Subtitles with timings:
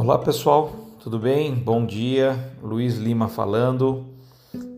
[0.00, 0.70] Olá pessoal,
[1.02, 1.52] tudo bem?
[1.52, 4.04] Bom dia, Luiz Lima falando.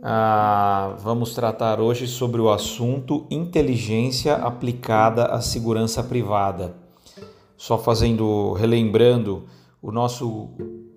[0.02, 6.74] Ah, vamos tratar hoje sobre o assunto inteligência aplicada à segurança privada.
[7.54, 9.44] Só fazendo, relembrando,
[9.82, 10.48] o nosso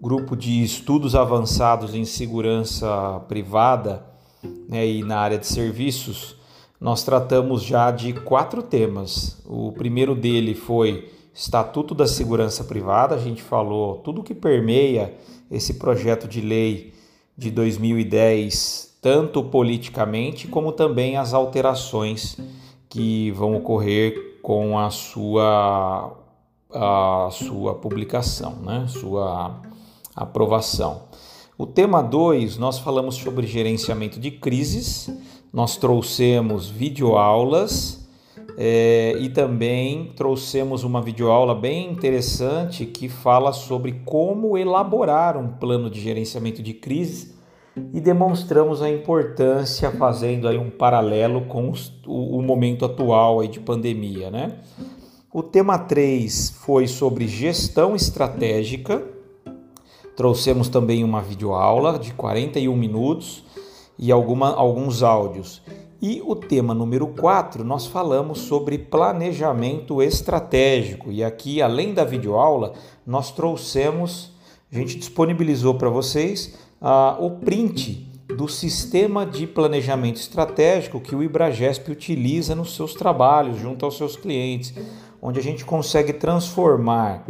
[0.02, 4.06] grupo de estudos avançados em segurança privada
[4.70, 6.38] né, e na área de serviços,
[6.80, 9.44] nós tratamos já de quatro temas.
[9.46, 15.18] O primeiro dele foi Estatuto da Segurança Privada, a gente falou tudo que permeia
[15.50, 16.94] esse projeto de lei
[17.36, 22.38] de 2010, tanto politicamente como também as alterações
[22.88, 26.16] que vão ocorrer com a sua,
[26.72, 28.86] a sua publicação, né?
[28.88, 29.60] sua
[30.16, 31.02] aprovação.
[31.58, 35.10] O tema 2, nós falamos sobre gerenciamento de crises,
[35.52, 38.03] nós trouxemos videoaulas
[38.58, 45.90] é, e também trouxemos uma videoaula bem interessante que fala sobre como elaborar um plano
[45.90, 47.34] de gerenciamento de crise
[47.94, 53.48] e demonstramos a importância fazendo aí um paralelo com os, o, o, momento atual aí
[53.48, 54.60] de pandemia, né?
[55.34, 59.04] O tema 3 foi sobre gestão estratégica.
[60.16, 63.44] Trouxemos também uma videoaula de 41 minutos
[63.98, 65.64] e alguma, alguns áudios.
[66.06, 71.10] E o tema número 4, nós falamos sobre planejamento estratégico.
[71.10, 72.74] E aqui, além da videoaula,
[73.08, 74.34] nós trouxemos,
[74.70, 81.24] a gente disponibilizou para vocês uh, o print do sistema de planejamento estratégico que o
[81.24, 84.74] Ibragesp utiliza nos seus trabalhos junto aos seus clientes,
[85.22, 87.26] onde a gente consegue transformar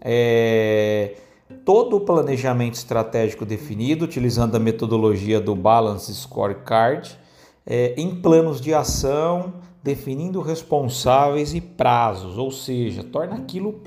[0.00, 1.14] é,
[1.62, 7.22] todo o planejamento estratégico definido utilizando a metodologia do Balance Scorecard
[7.66, 13.80] é, em planos de ação, definindo responsáveis e prazos, ou seja, torna aquilo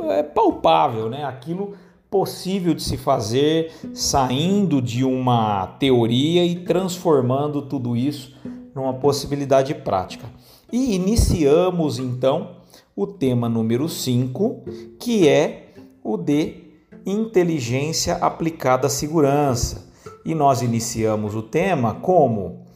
[0.00, 1.24] é, palpável, né?
[1.24, 1.74] aquilo
[2.10, 8.34] possível de se fazer, saindo de uma teoria e transformando tudo isso
[8.74, 10.26] numa possibilidade prática.
[10.72, 12.56] E iniciamos então
[12.96, 14.64] o tema número 5,
[14.98, 15.72] que é
[16.02, 16.70] o de
[17.06, 19.88] inteligência aplicada à segurança.
[20.24, 22.66] E nós iniciamos o tema como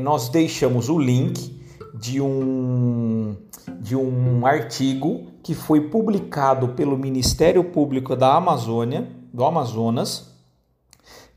[0.00, 1.56] nós deixamos o link
[1.94, 3.36] de um,
[3.80, 10.34] de um artigo que foi publicado pelo Ministério Público da Amazônia, do Amazonas,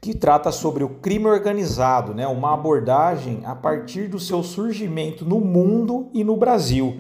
[0.02, 2.26] que trata sobre o crime organizado, né?
[2.26, 6.98] uma abordagem a partir do seu surgimento no mundo e no Brasil.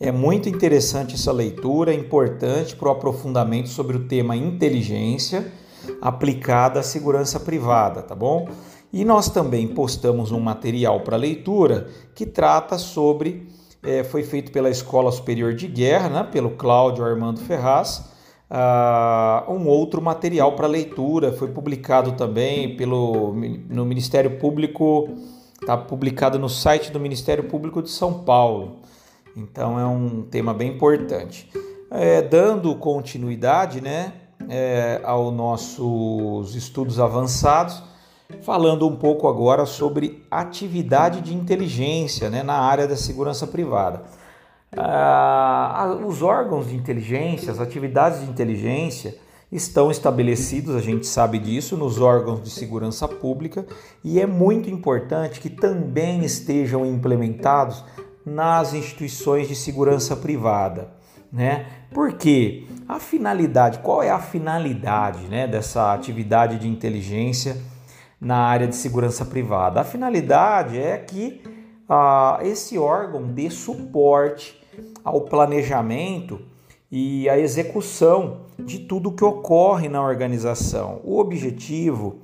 [0.00, 5.52] É muito interessante essa leitura, é importante para o aprofundamento sobre o tema inteligência
[6.00, 8.48] aplicada à segurança privada, tá bom?
[8.92, 13.48] E nós também postamos um material para leitura que trata sobre,
[13.82, 18.10] é, foi feito pela Escola Superior de Guerra, né, pelo Cláudio Armando Ferraz,
[18.50, 23.34] uh, um outro material para leitura, foi publicado também pelo,
[23.68, 25.10] no Ministério Público,
[25.60, 28.76] está publicado no site do Ministério Público de São Paulo.
[29.36, 31.50] Então é um tema bem importante.
[31.90, 34.12] É, dando continuidade né,
[34.48, 37.82] é, aos nossos estudos avançados,
[38.42, 44.02] falando um pouco agora sobre atividade de inteligência né, na área da segurança privada.
[44.76, 49.16] Ah, os órgãos de inteligência, as atividades de inteligência
[49.50, 53.66] estão estabelecidos, a gente sabe disso, nos órgãos de segurança pública
[54.04, 57.82] e é muito importante que também estejam implementados
[58.26, 60.90] nas instituições de segurança privada.
[61.32, 61.66] Né?
[61.92, 67.56] Porque a finalidade, qual é a finalidade né, dessa atividade de inteligência?
[68.20, 69.80] Na área de segurança privada.
[69.80, 71.40] A finalidade é que
[71.88, 74.60] ah, esse órgão dê suporte
[75.04, 76.40] ao planejamento
[76.90, 81.00] e à execução de tudo que ocorre na organização.
[81.04, 82.20] O objetivo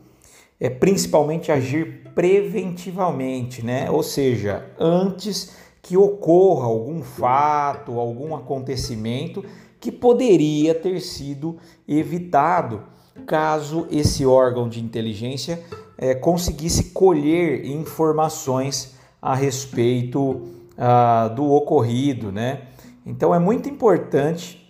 [0.58, 3.90] é principalmente agir preventivamente, né?
[3.90, 9.44] ou seja, antes que ocorra algum fato, algum acontecimento
[9.78, 12.82] que poderia ter sido evitado
[13.26, 15.62] caso esse órgão de inteligência
[15.96, 22.62] é, conseguisse colher informações a respeito ah, do ocorrido, né?
[23.06, 24.60] Então é muito importante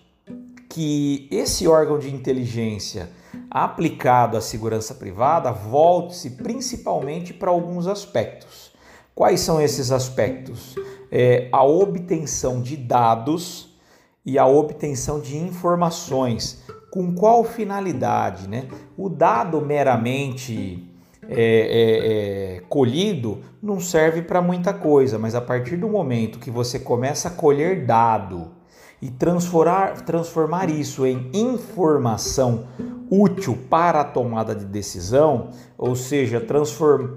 [0.69, 3.09] que esse órgão de inteligência
[3.51, 8.73] aplicado à segurança privada volte-se principalmente para alguns aspectos.
[9.15, 10.75] Quais são esses aspectos?
[11.11, 13.79] É, a obtenção de dados
[14.27, 16.65] e a obtenção de informações.
[16.91, 18.49] Com qual finalidade?
[18.49, 18.67] Né?
[18.97, 20.93] O dado meramente
[21.29, 26.51] é, é, é, colhido não serve para muita coisa, mas a partir do momento que
[26.51, 28.53] você começa a colher dado
[29.01, 32.65] e transformar, transformar isso em informação
[33.11, 36.41] útil para a tomada de decisão, ou seja,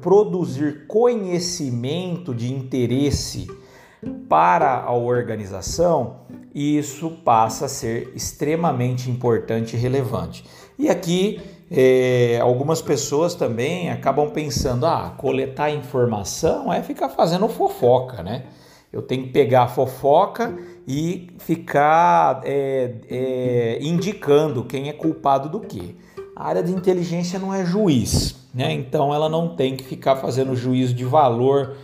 [0.01, 3.47] produzir conhecimento de interesse
[4.27, 6.21] para a organização,
[6.53, 10.43] isso passa a ser extremamente importante e relevante.
[10.77, 18.23] E aqui é, algumas pessoas também acabam pensando: ah, coletar informação é ficar fazendo fofoca,
[18.23, 18.43] né?
[18.91, 25.59] Eu tenho que pegar a fofoca e ficar é, é, indicando quem é culpado do
[25.59, 25.97] que.
[26.33, 28.71] A área de inteligência não é juiz, né?
[28.71, 31.75] Então ela não tem que ficar fazendo juízo de valor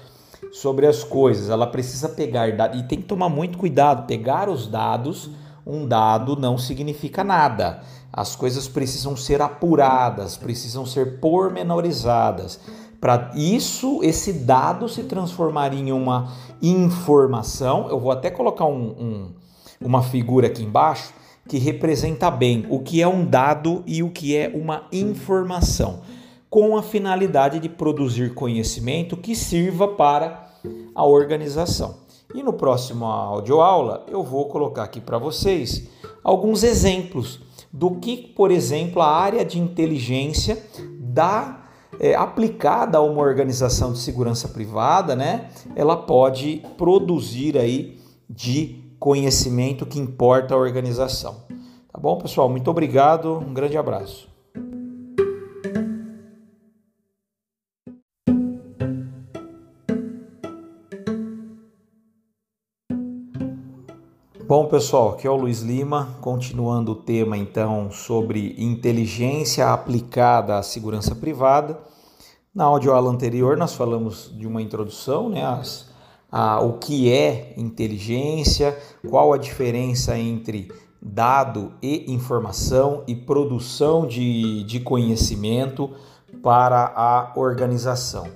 [0.53, 1.49] sobre as coisas.
[1.49, 4.07] Ela precisa pegar dados e tem que tomar muito cuidado.
[4.07, 5.29] Pegar os dados,
[5.67, 7.81] um dado não significa nada.
[8.15, 12.59] As coisas precisam ser apuradas, precisam ser pormenorizadas.
[13.01, 16.31] Para isso, esse dado se transformar em uma
[16.61, 17.89] informação.
[17.89, 19.31] Eu vou até colocar um, um,
[19.81, 21.11] uma figura aqui embaixo
[21.49, 26.01] que representa bem o que é um dado e o que é uma informação,
[26.49, 30.47] com a finalidade de produzir conhecimento que sirva para
[30.93, 31.95] a organização.
[32.33, 35.89] E no próximo aula eu vou colocar aqui para vocês
[36.23, 37.41] alguns exemplos
[37.73, 40.63] do que, por exemplo, a área de inteligência
[40.99, 41.65] dá
[41.99, 45.49] é, aplicada a uma organização de segurança privada, né?
[45.75, 47.99] Ela pode produzir aí
[48.29, 51.43] de conhecimento que importa a organização.
[51.91, 52.47] Tá bom, pessoal?
[52.47, 54.32] Muito obrigado, um grande abraço.
[64.55, 70.61] Bom, pessoal, aqui é o Luiz Lima, continuando o tema então sobre inteligência aplicada à
[70.61, 71.79] segurança privada.
[72.53, 75.89] Na audioaula anterior nós falamos de uma introdução, né, as,
[76.31, 78.77] a, o que é inteligência,
[79.09, 80.71] qual a diferença entre
[81.01, 85.89] dado e informação e produção de, de conhecimento
[86.43, 88.27] para a organização.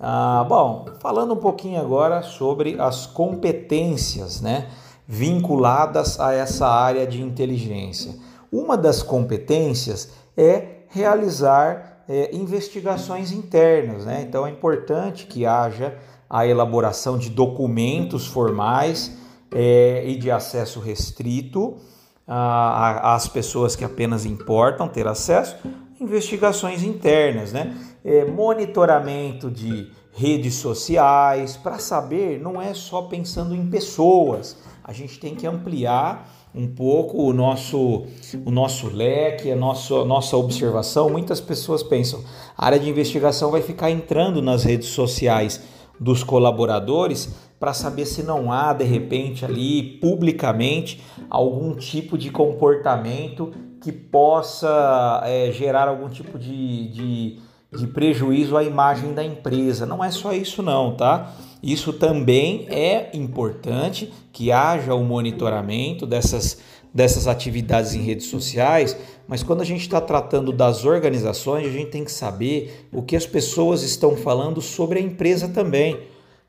[0.00, 4.70] Ah, bom, falando um pouquinho agora sobre as competências, né?
[5.10, 8.14] Vinculadas a essa área de inteligência.
[8.52, 14.24] Uma das competências é realizar é, investigações internas, né?
[14.28, 15.96] então é importante que haja
[16.28, 19.16] a elaboração de documentos formais
[19.50, 21.78] é, e de acesso restrito
[22.26, 25.56] às pessoas que apenas importam ter acesso,
[25.98, 27.74] investigações internas, né?
[28.04, 34.58] É, monitoramento de redes sociais, para saber, não é só pensando em pessoas,
[34.88, 38.06] a gente tem que ampliar um pouco o nosso,
[38.46, 41.10] o nosso leque, a nossa, nossa observação.
[41.10, 42.24] Muitas pessoas pensam
[42.56, 45.62] a área de investigação vai ficar entrando nas redes sociais
[46.00, 47.28] dos colaboradores
[47.60, 53.52] para saber se não há, de repente, ali publicamente algum tipo de comportamento
[53.82, 57.38] que possa é, gerar algum tipo de, de,
[57.76, 59.84] de prejuízo à imagem da empresa.
[59.84, 61.30] Não é só isso, não, tá?
[61.62, 66.58] Isso também é importante que haja o monitoramento dessas,
[66.94, 68.96] dessas atividades em redes sociais,
[69.26, 73.16] mas quando a gente está tratando das organizações, a gente tem que saber o que
[73.16, 76.00] as pessoas estão falando sobre a empresa também.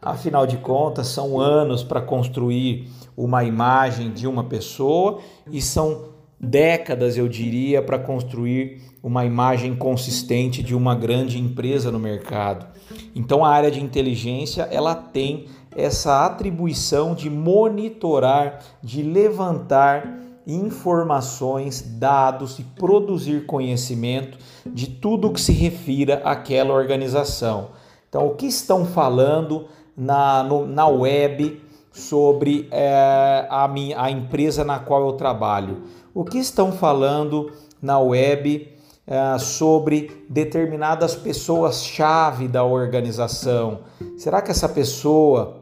[0.02, 5.20] Afinal de contas, são anos para construir uma imagem de uma pessoa
[5.52, 12.00] e são décadas, eu diria, para construir uma imagem consistente de uma grande empresa no
[12.00, 12.68] mercado.
[13.16, 22.58] Então a área de inteligência, ela tem essa atribuição de monitorar, de levantar informações, dados
[22.58, 27.70] e produzir conhecimento de tudo que se refira àquela organização.
[28.08, 34.64] Então, o que estão falando na, no, na web sobre é, a, minha, a empresa
[34.64, 35.84] na qual eu trabalho?
[36.20, 37.50] O que estão falando
[37.82, 38.68] na web
[39.08, 43.84] é, sobre determinadas pessoas-chave da organização?
[44.18, 45.62] Será que essa pessoa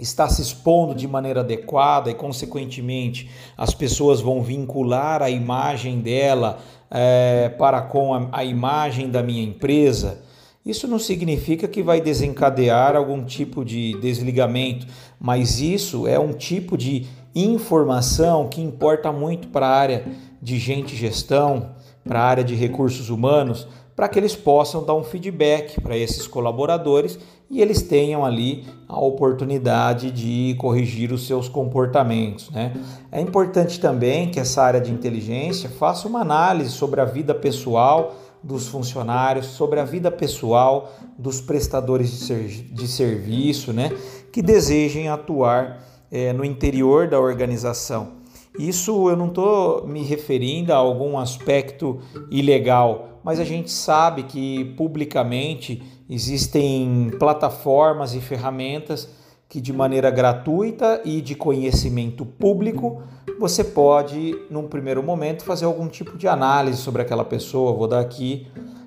[0.00, 6.60] está se expondo de maneira adequada e, consequentemente, as pessoas vão vincular a imagem dela
[6.90, 10.22] é, para com a, a imagem da minha empresa?
[10.64, 14.86] Isso não significa que vai desencadear algum tipo de desligamento,
[15.20, 20.04] mas isso é um tipo de informação que importa muito para a área
[20.40, 21.70] de gente gestão,
[22.04, 26.26] para a área de recursos humanos, para que eles possam dar um feedback para esses
[26.26, 27.18] colaboradores
[27.50, 32.50] e eles tenham ali a oportunidade de corrigir os seus comportamentos.
[32.50, 32.72] Né?
[33.10, 38.14] É importante também que essa área de inteligência faça uma análise sobre a vida pessoal
[38.42, 43.92] dos funcionários, sobre a vida pessoal dos prestadores de, ser, de serviço, né?
[44.32, 48.12] que desejem atuar é, no interior da organização
[48.58, 51.98] Isso eu não estou me referindo a algum aspecto
[52.30, 59.08] ilegal, mas a gente sabe que publicamente existem plataformas e ferramentas
[59.48, 63.02] que de maneira gratuita e de conhecimento público
[63.38, 67.72] você pode, num primeiro momento, fazer algum tipo de análise sobre aquela pessoa.
[67.72, 68.46] Vou dar aqui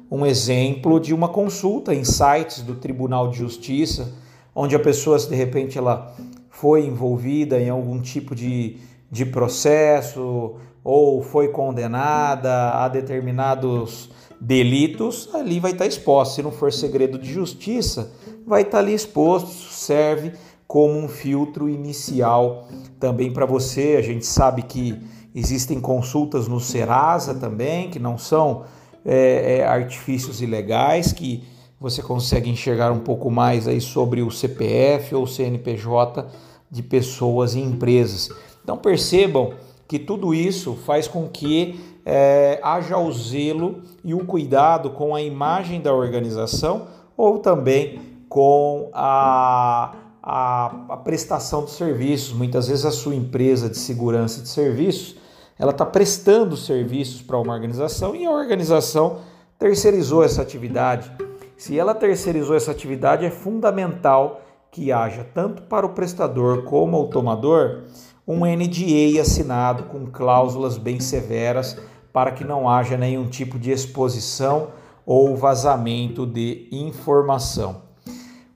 [0.09, 4.13] um exemplo de uma consulta em sites do Tribunal de Justiça,
[4.55, 6.15] onde a pessoa, de repente ela
[6.59, 8.77] foi envolvida em algum tipo de,
[9.11, 14.09] de processo ou foi condenada a determinados
[14.39, 16.35] delitos, ali vai estar exposto.
[16.35, 18.13] Se não for segredo de justiça,
[18.47, 20.31] vai estar ali exposto, serve
[20.65, 22.67] como um filtro inicial
[22.99, 23.95] também para você.
[23.97, 24.97] A gente sabe que
[25.33, 28.63] existem consultas no Serasa também, que não são
[29.03, 31.43] é, é, artifícios ilegais, que
[31.79, 36.27] você consegue enxergar um pouco mais aí sobre o CPF ou CNPJ
[36.69, 38.29] de pessoas e empresas.
[38.63, 39.53] Então percebam
[39.87, 45.21] que tudo isso faz com que é, haja o zelo e o cuidado com a
[45.21, 52.33] imagem da organização ou também com a a, a prestação de serviços.
[52.33, 55.15] Muitas vezes a sua empresa de segurança de serviços
[55.57, 59.19] ela está prestando serviços para uma organização e a organização
[59.57, 61.09] terceirizou essa atividade.
[61.57, 67.07] Se ela terceirizou essa atividade, é fundamental que haja, tanto para o prestador como o
[67.07, 67.83] tomador,
[68.27, 71.77] um NDA assinado com cláusulas bem severas
[72.11, 74.69] para que não haja nenhum tipo de exposição
[75.05, 77.83] ou vazamento de informação.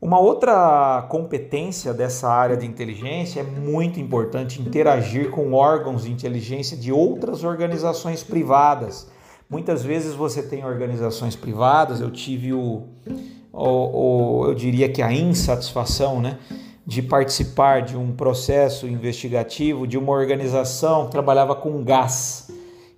[0.01, 6.75] Uma outra competência dessa área de inteligência é muito importante interagir com órgãos de inteligência
[6.75, 9.09] de outras organizações privadas.
[9.49, 12.83] Muitas vezes você tem organizações privadas, eu tive o,
[13.51, 16.37] o, o eu diria que a insatisfação, né,
[16.85, 22.51] de participar de um processo investigativo de uma organização que trabalhava com gás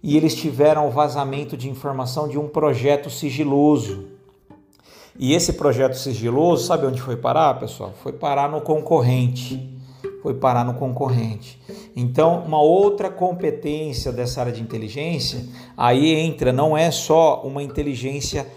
[0.03, 4.07] e eles tiveram o vazamento de informação de um projeto sigiloso.
[5.17, 7.93] E esse projeto sigiloso, sabe onde foi parar, pessoal?
[8.03, 9.80] Foi parar no concorrente.
[10.21, 11.59] Foi parar no concorrente.
[11.95, 15.43] Então, uma outra competência dessa área de inteligência,
[15.75, 18.47] aí entra, não é só uma inteligência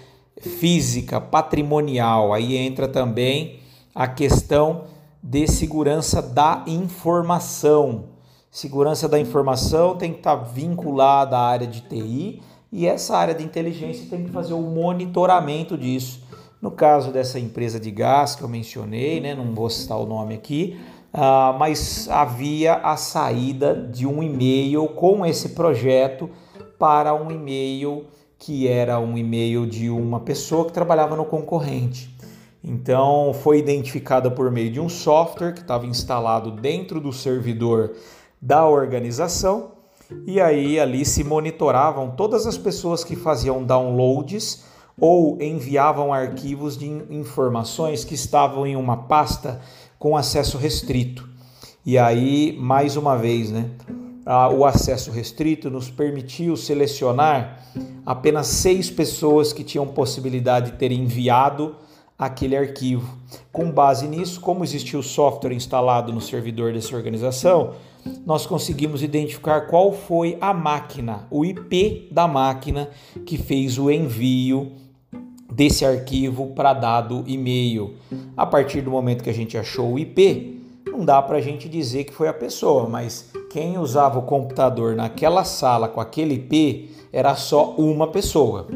[0.40, 3.60] física, patrimonial, aí entra também
[3.94, 4.84] a questão
[5.22, 8.04] de segurança da informação.
[8.50, 13.42] Segurança da informação tem que estar vinculada à área de TI e essa área de
[13.42, 16.22] inteligência tem que fazer o monitoramento disso.
[16.60, 20.34] No caso dessa empresa de gás que eu mencionei, né, não vou citar o nome
[20.34, 20.78] aqui,
[21.14, 26.28] uh, mas havia a saída de um e-mail com esse projeto
[26.78, 28.06] para um e-mail
[28.38, 32.14] que era um e-mail de uma pessoa que trabalhava no concorrente.
[32.62, 37.92] Então foi identificada por meio de um software que estava instalado dentro do servidor
[38.40, 39.72] da organização
[40.26, 44.64] e aí ali se monitoravam todas as pessoas que faziam downloads
[45.00, 49.60] ou enviavam arquivos de informações que estavam em uma pasta
[50.04, 51.26] com acesso restrito.
[51.82, 53.70] E aí, mais uma vez, né,
[54.54, 57.64] o acesso restrito nos permitiu selecionar
[58.04, 61.76] apenas seis pessoas que tinham possibilidade de ter enviado
[62.18, 63.16] aquele arquivo.
[63.50, 67.72] Com base nisso, como existia o software instalado no servidor dessa organização,
[68.26, 72.90] nós conseguimos identificar qual foi a máquina, o IP da máquina
[73.24, 74.83] que fez o envio
[75.54, 77.94] desse arquivo para dado e-mail.
[78.36, 81.68] A partir do momento que a gente achou o IP, não dá para a gente
[81.68, 86.90] dizer que foi a pessoa, mas quem usava o computador naquela sala com aquele IP
[87.12, 88.66] era só uma pessoa.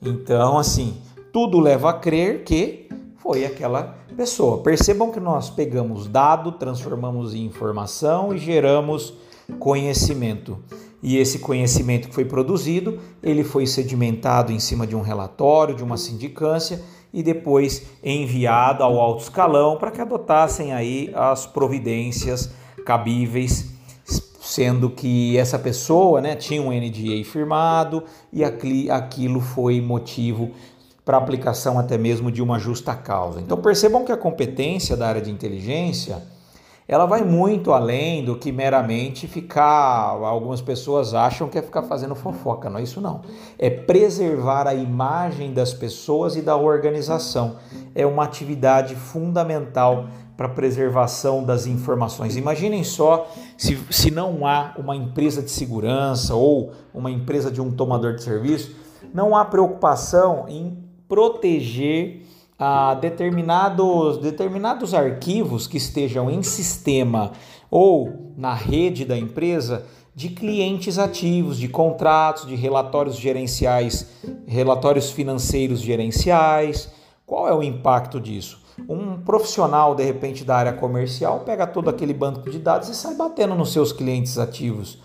[0.00, 0.96] Então, assim,
[1.32, 4.58] tudo leva a crer que foi aquela pessoa.
[4.62, 9.14] Percebam que nós pegamos dado, transformamos em informação e geramos
[9.58, 10.58] conhecimento
[11.02, 15.82] e esse conhecimento que foi produzido, ele foi sedimentado em cima de um relatório, de
[15.82, 16.80] uma sindicância
[17.12, 22.50] e depois enviado ao alto escalão para que adotassem aí as providências
[22.86, 23.70] cabíveis,
[24.40, 30.52] sendo que essa pessoa né, tinha um NDA firmado e aquilo foi motivo
[31.04, 33.40] para aplicação até mesmo de uma justa causa.
[33.40, 36.22] Então percebam que a competência da área de inteligência
[36.88, 40.10] ela vai muito além do que meramente ficar.
[40.10, 43.22] Algumas pessoas acham que é ficar fazendo fofoca, não é isso não.
[43.58, 47.56] É preservar a imagem das pessoas e da organização.
[47.94, 52.36] É uma atividade fundamental para a preservação das informações.
[52.36, 57.70] Imaginem só se, se não há uma empresa de segurança ou uma empresa de um
[57.70, 58.74] tomador de serviço,
[59.14, 62.26] não há preocupação em proteger
[62.64, 67.32] a determinados, determinados arquivos que estejam em sistema
[67.68, 74.06] ou na rede da empresa de clientes ativos, de contratos, de relatórios gerenciais,
[74.46, 76.88] relatórios financeiros gerenciais.
[77.26, 78.60] Qual é o impacto disso?
[78.88, 83.16] Um profissional, de repente, da área comercial pega todo aquele banco de dados e sai
[83.16, 85.02] batendo nos seus clientes ativos.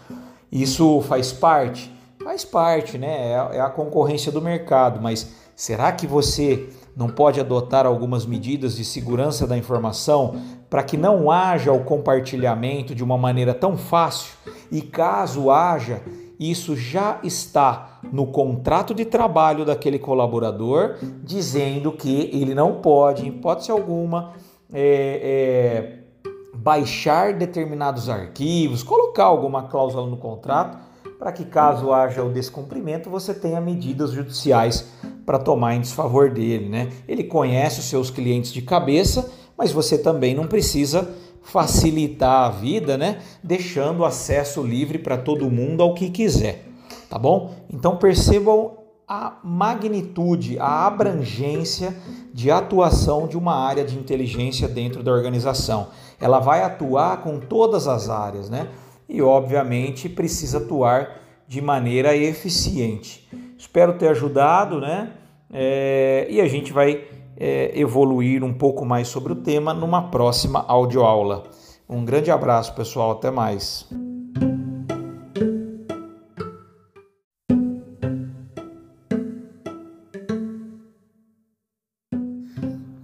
[0.52, 1.92] Isso faz parte?
[2.24, 3.32] Faz parte, né?
[3.32, 8.76] É, é a concorrência do mercado, mas será que você não pode adotar algumas medidas
[8.76, 14.34] de segurança da informação para que não haja o compartilhamento de uma maneira tão fácil?
[14.72, 16.02] E caso haja,
[16.40, 23.28] isso já está no contrato de trabalho daquele colaborador, dizendo que ele não pode, em
[23.28, 24.34] hipótese alguma,
[24.74, 30.80] é, é, baixar determinados arquivos, colocar alguma cláusula no contrato,
[31.18, 34.88] para que, caso haja o descumprimento, você tenha medidas judiciais
[35.26, 36.70] para tomar em desfavor dele.
[36.70, 36.90] Né?
[37.08, 41.10] Ele conhece os seus clientes de cabeça, mas você também não precisa
[41.42, 43.20] facilitar a vida, né?
[43.42, 46.66] Deixando acesso livre para todo mundo ao que quiser,
[47.10, 47.56] tá bom?
[47.70, 51.96] Então percebam a magnitude, a abrangência
[52.34, 55.88] de atuação de uma área de inteligência dentro da organização.
[56.20, 58.68] Ela vai atuar com todas as áreas, né?
[59.10, 63.28] E obviamente precisa atuar de maneira eficiente.
[63.58, 65.14] Espero ter ajudado, né?
[65.52, 67.06] É, e a gente vai
[67.38, 71.44] é, evoluir um pouco mais sobre o tema numa próxima audioaula.
[71.90, 73.12] Um grande abraço, pessoal.
[73.12, 73.88] Até mais.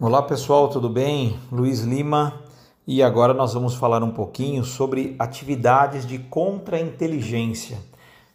[0.01, 1.39] Olá pessoal, tudo bem?
[1.50, 2.43] Luiz Lima
[2.86, 7.78] e agora nós vamos falar um pouquinho sobre atividades de contra-inteligência.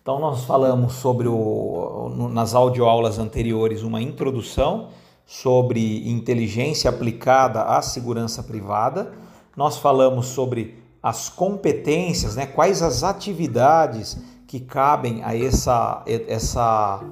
[0.03, 4.89] Então nós falamos sobre o, nas audioaulas anteriores uma introdução
[5.27, 9.13] sobre inteligência aplicada à segurança privada.
[9.55, 12.47] Nós falamos sobre as competências, né?
[12.47, 17.05] quais as atividades que cabem a essa, essa,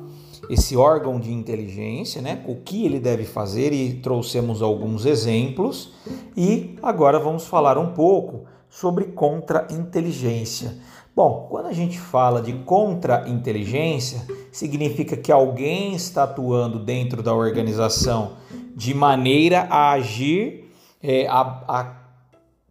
[0.48, 2.42] esse órgão de inteligência, né?
[2.46, 5.92] o que ele deve fazer e trouxemos alguns exemplos.
[6.36, 10.76] E agora vamos falar um pouco sobre contra-inteligência.
[11.14, 18.32] Bom, quando a gente fala de contra-inteligência, significa que alguém está atuando dentro da organização
[18.74, 20.70] de maneira a agir,
[21.02, 22.05] é, a, a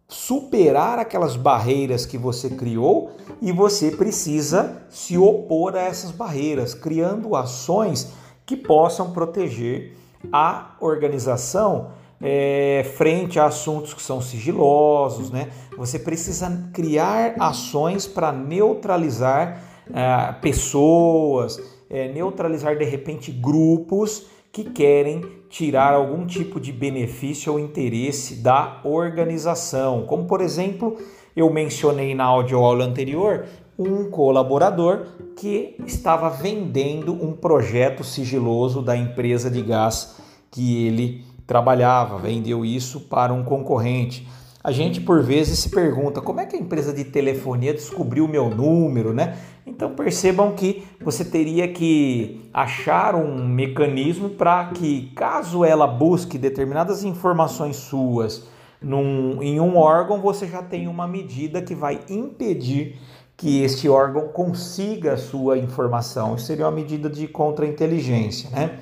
[0.08, 3.10] superar aquelas barreiras que você criou
[3.42, 8.12] e você precisa se opor a essas barreiras, criando ações
[8.44, 9.96] que possam proteger
[10.32, 11.90] a organização
[12.20, 15.50] é, frente a assuntos que são sigilosos, né?
[15.76, 19.60] Você precisa criar ações para neutralizar
[19.92, 27.58] é, pessoas, é, neutralizar de repente grupos que querem tirar algum tipo de benefício ou
[27.58, 30.06] interesse da organização.
[30.06, 30.96] Como por exemplo,
[31.36, 33.44] eu mencionei na audioaula anterior
[33.78, 40.16] um colaborador que estava vendendo um projeto sigiloso da empresa de gás
[40.50, 44.26] que ele trabalhava, vendeu isso para um concorrente.
[44.64, 48.28] A gente por vezes se pergunta como é que a empresa de telefonia descobriu o
[48.28, 49.36] meu número, né?
[49.66, 57.02] Então percebam que você teria que achar um mecanismo para que, caso ela busque determinadas
[57.02, 58.46] informações suas
[58.80, 62.98] num, em um órgão, você já tenha uma medida que vai impedir
[63.36, 66.36] que este órgão consiga a sua informação.
[66.36, 68.78] Isso seria uma medida de contra-inteligência, né?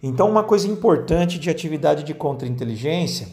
[0.00, 3.26] Então, uma coisa importante de atividade de contra-inteligência,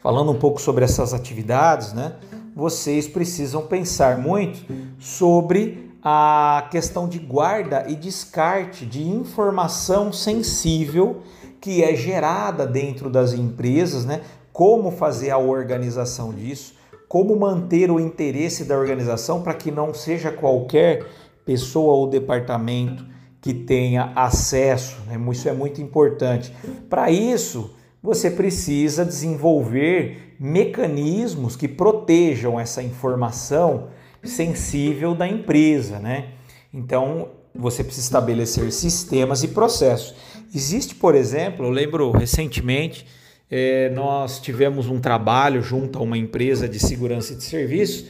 [0.00, 2.16] falando um pouco sobre essas atividades, né?
[2.56, 4.64] Vocês precisam pensar muito
[4.98, 11.20] sobre a questão de guarda e descarte de informação sensível
[11.60, 14.22] que é gerada dentro das empresas, né?
[14.54, 16.74] Como fazer a organização disso,
[17.06, 21.04] como manter o interesse da organização para que não seja qualquer
[21.44, 23.04] pessoa ou departamento
[23.42, 25.20] que tenha acesso, né?
[25.30, 26.54] isso é muito importante.
[26.88, 33.88] Para isso, você precisa desenvolver mecanismos que protejam essa informação
[34.22, 36.30] sensível da empresa, né?
[36.72, 40.14] Então, você precisa estabelecer sistemas e processos.
[40.54, 43.06] Existe, por exemplo, eu lembro recentemente,
[43.50, 48.06] é, nós tivemos um trabalho junto a uma empresa de segurança de serviços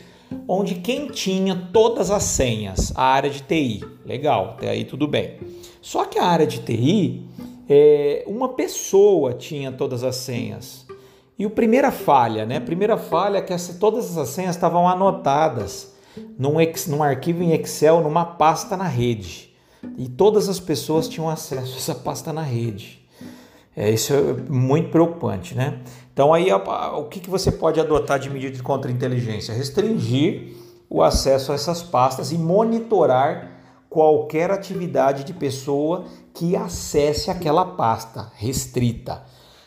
[0.48, 5.38] onde quem tinha todas as senhas, a área de TI, legal, até aí tudo bem.
[5.80, 7.24] Só que a área de TI,
[7.68, 10.85] é, uma pessoa tinha todas as senhas.
[11.38, 12.60] E a primeira falha, né?
[12.60, 15.94] Primeira falha é que essa, todas as senhas estavam anotadas
[16.38, 16.54] num,
[16.88, 19.54] num arquivo em Excel, numa pasta na rede.
[19.98, 23.06] E todas as pessoas tinham acesso a essa pasta na rede.
[23.76, 25.80] É, isso é muito preocupante, né?
[26.12, 29.54] Então aí o que, que você pode adotar de medida de contra-inteligência?
[29.54, 30.54] Restringir
[30.88, 33.52] o acesso a essas pastas e monitorar
[33.90, 39.22] qualquer atividade de pessoa que acesse aquela pasta restrita.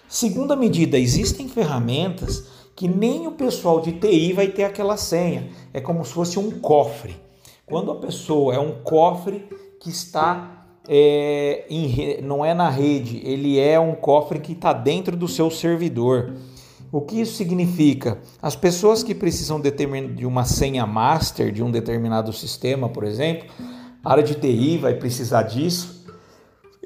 [0.09, 2.43] Segunda medida, existem ferramentas
[2.75, 5.49] que nem o pessoal de TI vai ter aquela senha.
[5.71, 7.15] É como se fosse um cofre.
[7.63, 9.47] Quando a pessoa é um cofre
[9.79, 15.15] que está é, em, não é na rede, ele é um cofre que está dentro
[15.15, 16.33] do seu servidor.
[16.91, 18.17] O que isso significa?
[18.41, 23.47] As pessoas que precisam de uma senha master de um determinado sistema, por exemplo,
[24.03, 25.98] a área de TI vai precisar disso.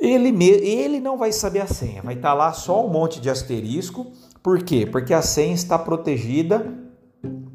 [0.03, 3.29] Ele, ele não vai saber a senha, vai estar tá lá só um monte de
[3.29, 4.07] asterisco.
[4.43, 4.85] Por quê?
[4.85, 6.73] Porque a senha está protegida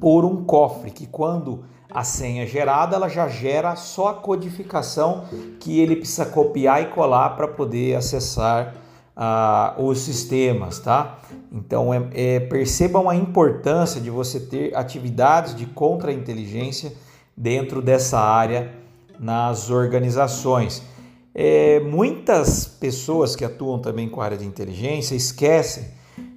[0.00, 5.24] por um cofre que, quando a senha é gerada, ela já gera só a codificação
[5.60, 8.74] que ele precisa copiar e colar para poder acessar
[9.14, 11.18] uh, os sistemas, tá?
[11.52, 16.94] Então é, é, percebam a importância de você ter atividades de contra-inteligência
[17.36, 18.72] dentro dessa área
[19.20, 20.82] nas organizações.
[21.34, 25.84] É, muitas pessoas que atuam também com a área de inteligência esquecem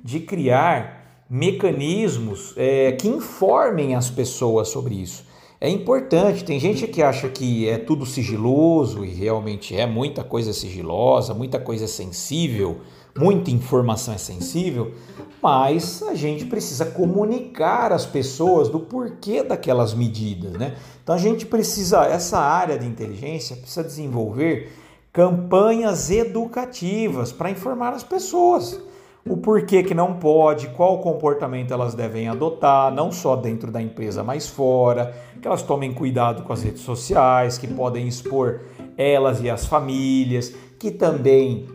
[0.04, 5.26] de criar mecanismos é, que informem as pessoas sobre isso.
[5.60, 10.52] É importante, tem gente que acha que é tudo sigiloso e realmente é muita coisa
[10.54, 12.82] sigilosa, muita coisa sensível,
[13.16, 14.94] muita informação é sensível,
[15.42, 20.76] mas a gente precisa comunicar às pessoas do porquê daquelas medidas, né?
[21.04, 24.72] Então a gente precisa, essa área de inteligência precisa desenvolver
[25.12, 28.82] campanhas educativas para informar as pessoas
[29.26, 34.24] o porquê que não pode, qual comportamento elas devem adotar, não só dentro da empresa,
[34.24, 38.62] mas fora, que elas tomem cuidado com as redes sociais, que podem expor
[38.98, 41.68] elas e as famílias, que também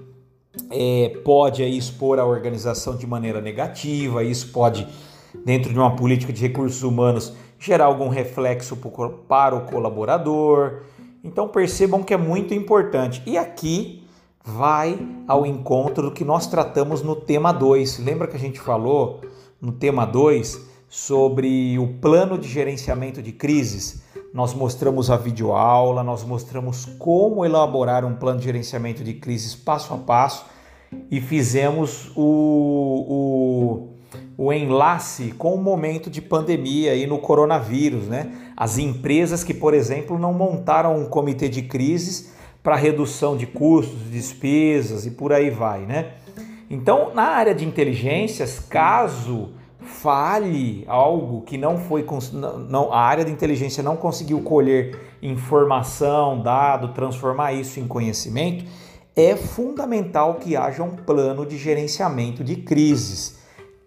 [0.71, 4.87] é, pode aí, expor a organização de maneira negativa, isso pode,
[5.45, 8.77] dentro de uma política de recursos humanos, gerar algum reflexo
[9.29, 10.83] para o colaborador.
[11.27, 13.21] Então percebam que é muito importante.
[13.27, 14.05] E aqui
[14.45, 17.99] vai ao encontro do que nós tratamos no tema 2.
[17.99, 19.21] Lembra que a gente falou
[19.61, 24.05] no tema 2 sobre o plano de gerenciamento de crises?
[24.33, 29.95] Nós mostramos a videoaula, nós mostramos como elaborar um plano de gerenciamento de crises passo
[29.95, 30.47] a passo
[31.11, 32.23] e fizemos o,
[33.09, 33.96] o,
[34.39, 38.53] o enlace com o momento de pandemia aí no coronavírus, né?
[38.57, 44.11] As empresas que, por exemplo, não montaram um comitê de crises para redução de custos,
[44.11, 46.13] despesas e por aí vai, né?
[46.69, 53.31] Então, na área de inteligências, caso fale algo que não foi não, a área de
[53.31, 58.65] inteligência não conseguiu colher informação, dado, transformar isso em conhecimento,
[59.15, 63.36] é fundamental que haja um plano de gerenciamento de crises.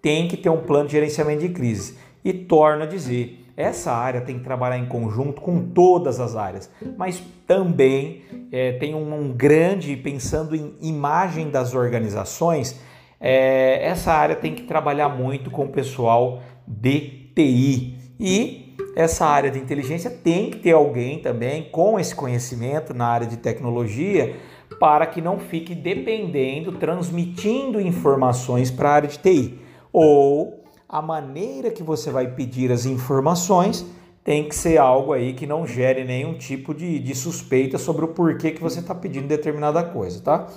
[0.02, 1.98] Tem que ter um plano de gerenciamento de crises.
[2.24, 6.72] E torno a dizer, essa área tem que trabalhar em conjunto com todas as áreas,
[6.98, 8.22] mas também
[8.54, 12.80] é, tem um, um, grande, pensando em imagem das organizações,
[13.20, 17.98] é, essa área tem que trabalhar muito com o pessoal de TI.
[18.18, 23.28] E essa área de inteligência tem que ter alguém também com esse conhecimento na área
[23.28, 24.38] de tecnologia
[24.80, 29.60] para que não fique dependendo, transmitindo informações para a área de TI.
[29.92, 33.86] Ou a maneira que você vai pedir as informações
[34.24, 38.10] tem que ser algo aí que não gere nenhum tipo de, de suspeita sobre o
[38.10, 40.48] porquê que você está pedindo determinada coisa, tá?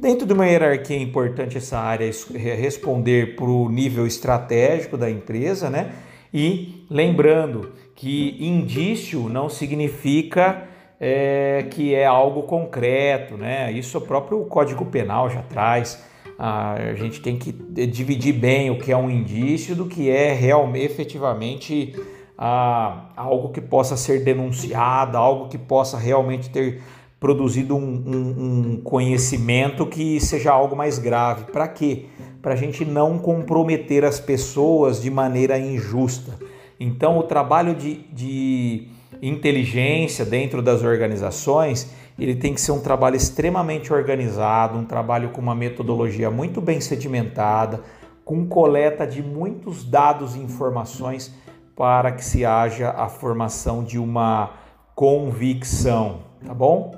[0.00, 5.70] Dentro de uma hierarquia é importante essa área responder para o nível estratégico da empresa,
[5.70, 5.92] né?
[6.32, 10.64] E lembrando que indício não significa
[11.00, 13.70] é, que é algo concreto, né?
[13.72, 16.02] Isso o próprio Código Penal já traz
[16.38, 20.84] a gente tem que dividir bem o que é um indício do que é realmente
[20.84, 21.94] efetivamente
[22.36, 26.82] ah, algo que possa ser denunciado, algo que possa realmente ter
[27.20, 31.44] produzido um, um, um conhecimento que seja algo mais grave.
[31.50, 32.06] Para quê?
[32.42, 36.38] Para a gente não comprometer as pessoas de maneira injusta.
[36.78, 38.88] Então, o trabalho de, de
[39.22, 45.40] inteligência dentro das organizações ele tem que ser um trabalho extremamente organizado, um trabalho com
[45.40, 47.80] uma metodologia muito bem sedimentada,
[48.24, 51.34] com coleta de muitos dados e informações
[51.76, 54.52] para que se haja a formação de uma
[54.94, 56.94] convicção, tá bom?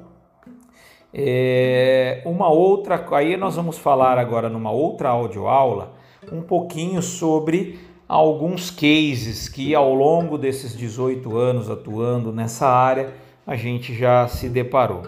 [1.13, 5.95] É, uma outra, aí nós vamos falar agora numa outra audioaula
[6.31, 13.15] um pouquinho sobre alguns cases que ao longo desses 18 anos atuando nessa área
[13.47, 15.03] a gente já se deparou.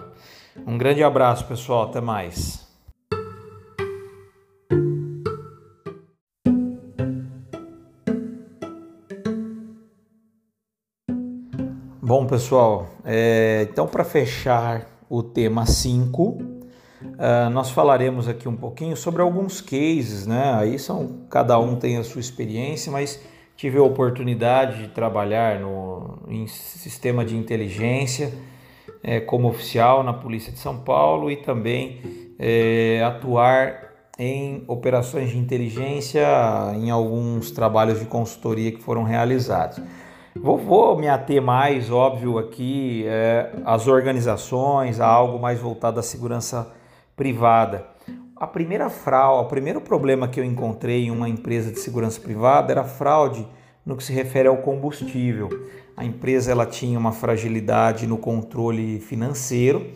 [0.65, 1.83] Um grande abraço, pessoal.
[1.83, 2.67] Até mais.
[12.01, 16.39] Bom, pessoal, é, então para fechar o tema 5, uh,
[17.19, 20.55] ah, nós falaremos aqui um pouquinho sobre alguns cases, né?
[20.55, 23.19] Aí são, cada um tem a sua experiência, mas
[23.59, 28.33] tive a oportunidade de trabalhar no em sistema de inteligência
[29.03, 31.99] é, como oficial na Polícia de São Paulo e também
[32.39, 36.25] é, atuar em operações de inteligência
[36.75, 39.81] em alguns trabalhos de consultoria que foram realizados.
[40.33, 46.03] Vou, vou me ater mais, óbvio, aqui é, às organizações, a algo mais voltado à
[46.03, 46.71] segurança
[47.13, 47.85] privada.
[48.39, 52.71] A primeira fraude, o primeiro problema que eu encontrei em uma empresa de segurança privada
[52.71, 53.45] era fraude
[53.85, 55.49] no que se refere ao combustível.
[55.97, 59.87] A empresa ela tinha uma fragilidade no controle financeiro,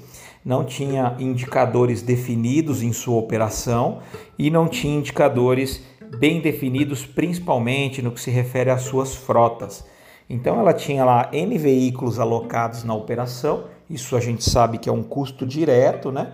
[0.44, 4.00] não tinha indicadores definidos em sua operação
[4.38, 5.82] e não tinha indicadores
[6.20, 9.86] bem definidos, principalmente no que se refere às suas frotas.
[10.30, 14.92] Então ela tinha lá N veículos alocados na operação, isso a gente sabe que é
[14.92, 16.34] um custo direto, né?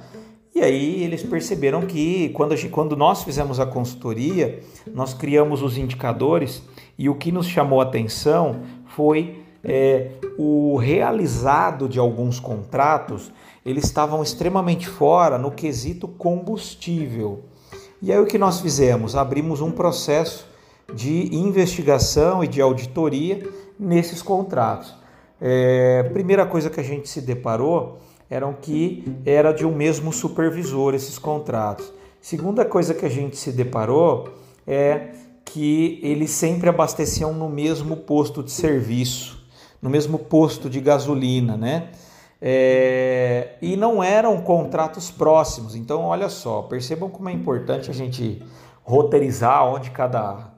[0.60, 4.60] E aí eles perceberam que quando, quando nós fizemos a consultoria,
[4.93, 6.62] nós criamos os indicadores
[6.98, 13.32] e o que nos chamou a atenção foi é, o realizado de alguns contratos,
[13.65, 17.45] eles estavam extremamente fora no quesito combustível.
[18.02, 19.15] E aí o que nós fizemos?
[19.15, 20.45] Abrimos um processo
[20.93, 24.93] de investigação e de auditoria nesses contratos.
[25.39, 30.94] É, primeira coisa que a gente se deparou eram que era de um mesmo supervisor
[30.94, 31.92] esses contratos.
[32.22, 34.30] Segunda coisa que a gente se deparou
[34.68, 35.10] é
[35.44, 39.44] que eles sempre abasteciam no mesmo posto de serviço,
[39.82, 41.89] no mesmo posto de gasolina, né?
[42.42, 45.76] É, e não eram contratos próximos.
[45.76, 48.42] Então, olha só, percebam como é importante a gente
[48.84, 50.50] roteirizar onde cada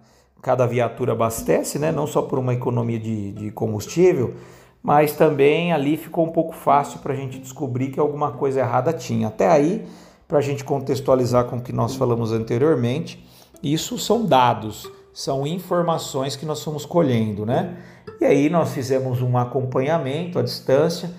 [0.42, 1.92] cada viatura abastece, né?
[1.92, 4.34] não só por uma economia de, de combustível,
[4.82, 8.92] mas também ali ficou um pouco fácil para a gente descobrir que alguma coisa errada
[8.92, 9.28] tinha.
[9.28, 9.86] Até aí,
[10.28, 13.24] para a gente contextualizar com o que nós falamos anteriormente,
[13.62, 17.78] isso são dados, são informações que nós fomos colhendo, né?
[18.20, 21.12] E aí nós fizemos um acompanhamento à distância,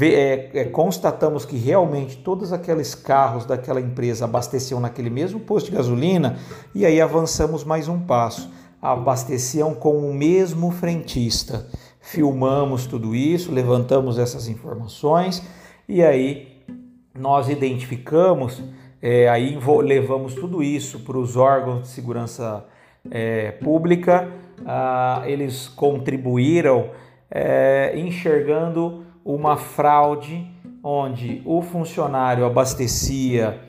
[0.00, 5.76] é, é, constatamos que realmente todos aqueles carros daquela empresa abasteciam naquele mesmo posto de
[5.76, 6.38] gasolina
[6.72, 8.48] e aí avançamos mais um passo
[8.82, 11.68] abasteciam com o mesmo frentista.
[12.02, 15.40] Filmamos tudo isso, levantamos essas informações
[15.88, 16.60] e aí
[17.16, 18.60] nós identificamos,
[19.00, 22.66] é, aí levamos tudo isso para os órgãos de segurança
[23.08, 24.32] é, pública,
[24.66, 26.90] ah, eles contribuíram
[27.30, 30.44] é, enxergando uma fraude
[30.82, 33.60] onde o funcionário abastecia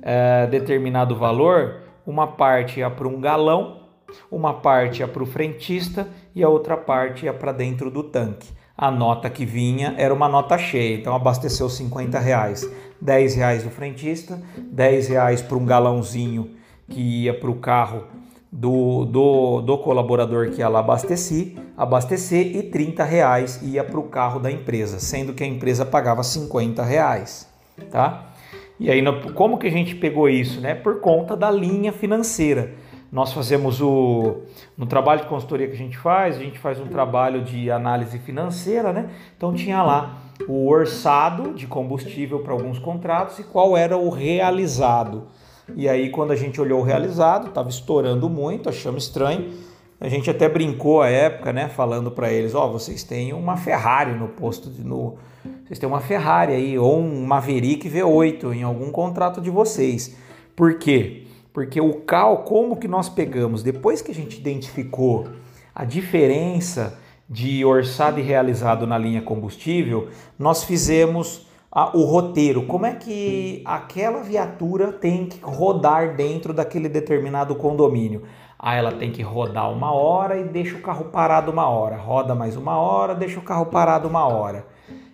[0.00, 3.82] é, determinado valor, uma parte ia para um galão
[4.30, 8.48] uma parte ia para o frentista e a outra parte ia para dentro do tanque.
[8.76, 12.68] A nota que vinha era uma nota cheia, então abasteceu 50 reais.
[13.00, 16.50] 10 reais do frentista, 10 reais para um galãozinho
[16.88, 18.04] que ia para o carro
[18.50, 24.04] do, do, do, colaborador que ia lá abastecer, abastecer e 30 reais ia para o
[24.04, 27.48] carro da empresa, sendo que a empresa pagava 50 reais,
[27.90, 28.32] tá?
[28.78, 29.02] E aí,
[29.34, 30.60] como que a gente pegou isso?
[30.60, 30.74] Né?
[30.74, 32.74] Por conta da linha financeira
[33.12, 34.38] nós fazemos o
[34.74, 38.18] no trabalho de consultoria que a gente faz, a gente faz um trabalho de análise
[38.18, 39.10] financeira, né?
[39.36, 45.28] Então tinha lá o orçado de combustível para alguns contratos e qual era o realizado.
[45.76, 49.52] E aí quando a gente olhou o realizado, estava estourando muito, achamos estranho.
[50.00, 53.58] A gente até brincou à época, né, falando para eles, ó, oh, vocês têm uma
[53.58, 55.18] Ferrari no posto de no
[55.64, 60.16] vocês têm uma Ferrari aí ou um Maverick V8 em algum contrato de vocês.
[60.54, 61.26] Por quê?
[61.52, 63.62] Porque o cal, como que nós pegamos?
[63.62, 65.28] Depois que a gente identificou
[65.74, 72.66] a diferença de orçado e realizado na linha combustível, nós fizemos a, o roteiro.
[72.66, 78.22] Como é que aquela viatura tem que rodar dentro daquele determinado condomínio?
[78.58, 81.96] Ah, ela tem que rodar uma hora e deixa o carro parado uma hora.
[81.96, 84.66] Roda mais uma hora, deixa o carro parado uma hora.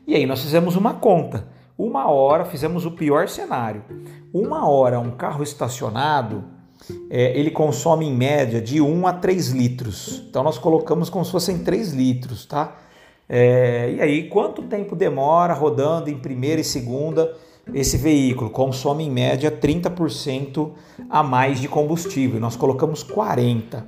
[0.07, 1.49] E aí nós fizemos uma conta.
[1.79, 3.85] Uma hora, fizemos o pior cenário.
[4.35, 6.43] Uma hora um carro estacionado,
[7.09, 10.25] é, ele consome em média de 1 a 3 litros.
[10.29, 12.77] Então nós colocamos como se fossem 3 litros, tá?
[13.29, 17.33] É, e aí, quanto tempo demora rodando em primeira e segunda
[17.73, 18.51] esse veículo?
[18.51, 20.73] Consome em média 30%
[21.09, 22.41] a mais de combustível.
[22.41, 23.87] Nós colocamos 40.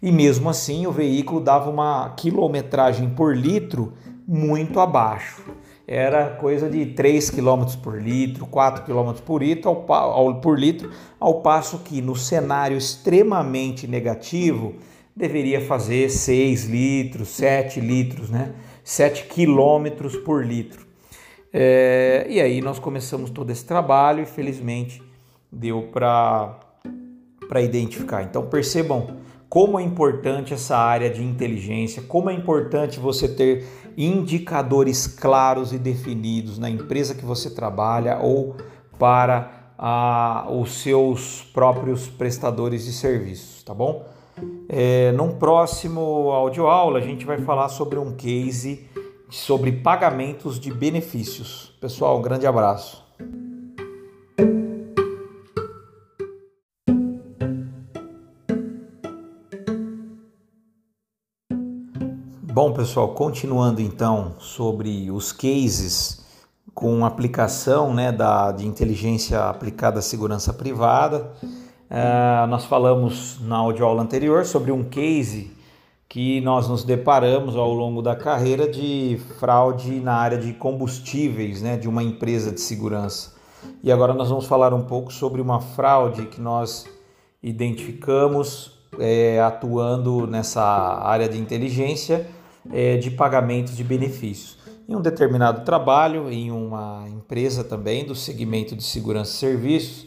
[0.00, 3.94] E mesmo assim, o veículo dava uma quilometragem por litro
[4.28, 5.42] muito abaixo
[5.86, 10.90] era coisa de 3 km por litro, 4 km por litro, ao, ao, por litro,
[11.20, 14.74] ao passo que no cenário extremamente negativo,
[15.14, 18.52] deveria fazer 6 litros, 7 litros, né?
[18.82, 20.86] 7 quilômetros por litro.
[21.52, 25.02] É, e aí nós começamos todo esse trabalho e felizmente
[25.50, 26.60] deu para
[27.62, 28.24] identificar.
[28.24, 29.16] Então percebam
[29.48, 33.64] como é importante essa área de inteligência, como é importante você ter
[33.96, 38.56] indicadores claros e definidos na empresa que você trabalha ou
[38.98, 44.04] para a, os seus próprios prestadores de serviços, tá bom?
[44.68, 48.86] É, num próximo audioaula a gente vai falar sobre um case
[49.30, 51.72] sobre pagamentos de benefícios.
[51.80, 53.04] Pessoal, um grande abraço.
[62.56, 66.24] Bom, pessoal, continuando então sobre os cases
[66.74, 71.32] com aplicação né, da, de inteligência aplicada à segurança privada.
[71.42, 75.54] Uh, nós falamos na audioaula anterior sobre um case
[76.08, 81.76] que nós nos deparamos ao longo da carreira de fraude na área de combustíveis né,
[81.76, 83.34] de uma empresa de segurança.
[83.82, 86.86] E agora nós vamos falar um pouco sobre uma fraude que nós
[87.42, 92.34] identificamos é, atuando nessa área de inteligência
[92.72, 94.58] é, de pagamentos de benefícios.
[94.88, 100.06] Em um determinado trabalho, em uma empresa também do segmento de segurança e serviços,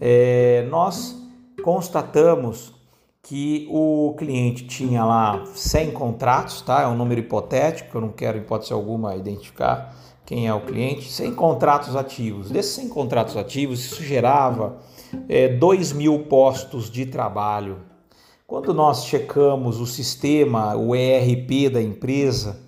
[0.00, 1.16] é, nós
[1.62, 2.74] constatamos
[3.22, 6.82] que o cliente tinha lá 100 contratos, tá?
[6.82, 11.34] É um número hipotético, eu não quero, hipótese alguma, identificar quem é o cliente, 100
[11.34, 12.50] contratos ativos.
[12.50, 14.78] Desses 100 contratos ativos, isso gerava
[15.28, 17.78] é, 2 mil postos de trabalho
[18.46, 22.60] quando nós checamos o sistema, o ERP da empresa,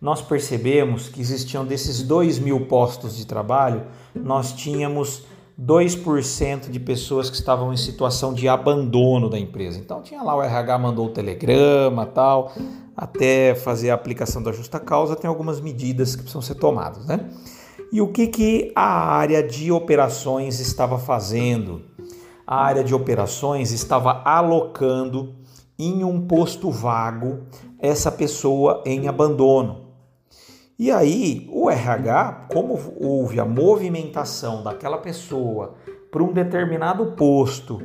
[0.00, 3.82] nós percebemos que existiam desses 2 mil postos de trabalho,
[4.14, 5.24] nós tínhamos
[5.60, 9.80] 2% de pessoas que estavam em situação de abandono da empresa.
[9.80, 12.52] Então tinha lá o RH mandou o telegrama, tal,
[12.96, 17.28] até fazer a aplicação da justa causa, tem algumas medidas que precisam ser tomadas, né?
[17.92, 21.82] E o que que a área de operações estava fazendo?
[22.46, 25.34] A área de operações estava alocando
[25.78, 27.40] em um posto vago
[27.78, 29.86] essa pessoa em abandono.
[30.78, 35.74] E aí, o RH, como houve a movimentação daquela pessoa
[36.10, 37.82] para um determinado posto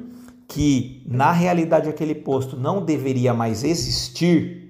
[0.48, 4.61] que na realidade aquele posto não deveria mais existir,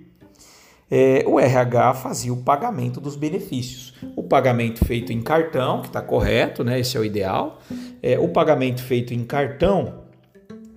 [0.93, 3.93] é, o RH fazia o pagamento dos benefícios.
[4.13, 6.81] O pagamento feito em cartão, que está correto, né?
[6.81, 7.59] Esse é o ideal.
[8.03, 10.01] É, o pagamento feito em cartão,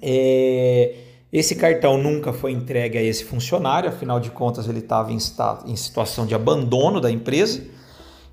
[0.01, 0.95] é,
[1.33, 5.19] esse cartão nunca foi entregue a esse funcionário, afinal de contas ele estava em,
[5.67, 7.65] em, situação de abandono da empresa.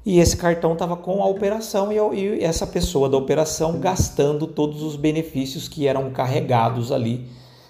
[0.06, 4.84] E esse cartão estava com a operação e, e essa pessoa da operação gastando todos
[4.84, 7.28] os benefícios que eram carregados ali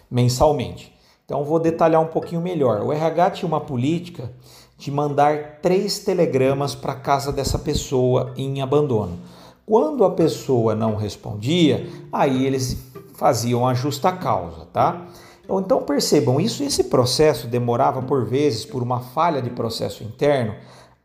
[0.10, 0.91] mensalmente.
[1.32, 2.82] Então vou detalhar um pouquinho melhor.
[2.82, 4.30] O RH tinha uma política
[4.78, 9.18] de mandar três telegramas para casa dessa pessoa em abandono.
[9.66, 12.78] Quando a pessoa não respondia, aí eles
[13.14, 15.08] faziam a justa causa, tá?
[15.50, 20.56] Então percebam, isso esse processo demorava por vezes por uma falha de processo interno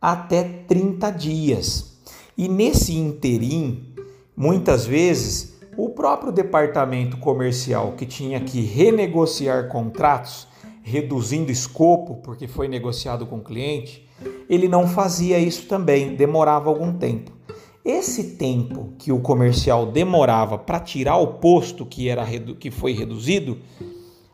[0.03, 1.99] até 30 dias.
[2.37, 3.95] E nesse interim,
[4.37, 10.49] muitas vezes o próprio departamento comercial que tinha que renegociar contratos,
[10.83, 14.09] reduzindo escopo, porque foi negociado com o cliente,
[14.49, 17.33] ele não fazia isso também, demorava algum tempo.
[17.85, 22.25] Esse tempo que o comercial demorava para tirar o posto que, era,
[22.59, 23.59] que foi reduzido,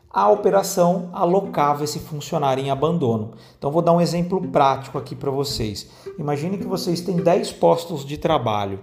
[0.09, 3.31] a operação alocava esse funcionário em abandono.
[3.57, 5.89] Então vou dar um exemplo prático aqui para vocês.
[6.17, 8.79] Imagine que vocês têm 10 postos de trabalho.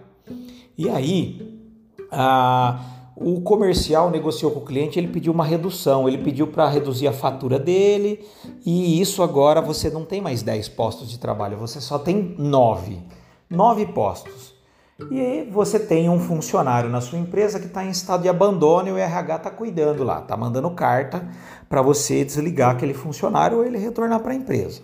[0.77, 1.60] E aí,
[2.11, 2.81] ah,
[3.17, 7.13] o comercial negociou com o cliente, ele pediu uma redução, ele pediu para reduzir a
[7.13, 8.27] fatura dele,
[8.65, 12.99] e isso agora você não tem mais 10 postos de trabalho, você só tem 9.
[13.51, 14.55] 9 postos.
[15.11, 18.93] E você tem um funcionário na sua empresa que está em estado de abandono e
[18.93, 21.27] o RH está cuidando lá, está mandando carta
[21.69, 24.83] para você desligar aquele funcionário ou ele retornar para a empresa.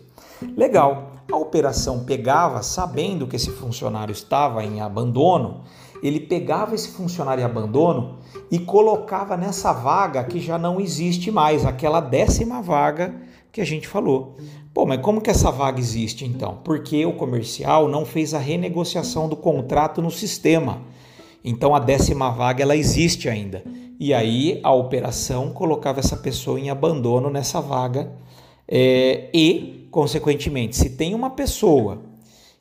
[0.56, 1.12] Legal.
[1.30, 5.64] A operação pegava, sabendo que esse funcionário estava em abandono,
[6.06, 8.18] ele pegava esse funcionário em abandono
[8.50, 13.14] e colocava nessa vaga que já não existe mais, aquela décima vaga
[13.50, 14.36] que a gente falou.
[14.74, 16.58] Pô, mas como que essa vaga existe então?
[16.62, 20.82] Porque o comercial não fez a renegociação do contrato no sistema.
[21.42, 23.64] Então a décima vaga ela existe ainda.
[23.98, 28.12] E aí a operação colocava essa pessoa em abandono nessa vaga
[28.68, 32.02] é, e, consequentemente, se tem uma pessoa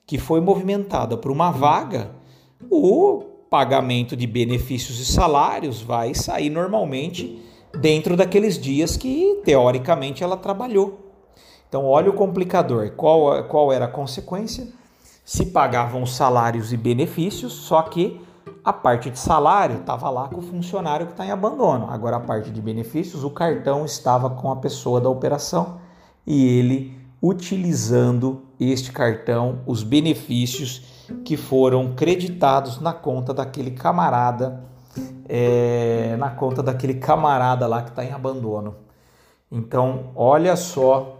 [0.05, 2.11] que foi movimentada por uma vaga,
[2.69, 3.23] o
[3.55, 7.41] pagamento de benefícios e salários vai sair normalmente
[7.79, 11.13] dentro daqueles dias que teoricamente ela trabalhou.
[11.69, 12.91] Então, olha o complicador.
[12.97, 14.67] Qual, qual era a consequência?
[15.23, 18.19] Se pagavam os salários e benefícios, só que
[18.61, 21.89] a parte de salário estava lá com o funcionário que está em abandono.
[21.89, 25.79] Agora, a parte de benefícios, o cartão estava com a pessoa da operação
[26.27, 34.63] e ele utilizando este cartão, os benefícios que foram creditados na conta daquele camarada,
[35.27, 38.75] é, na conta daquele camarada lá que está em abandono.
[39.51, 41.15] Então, olha só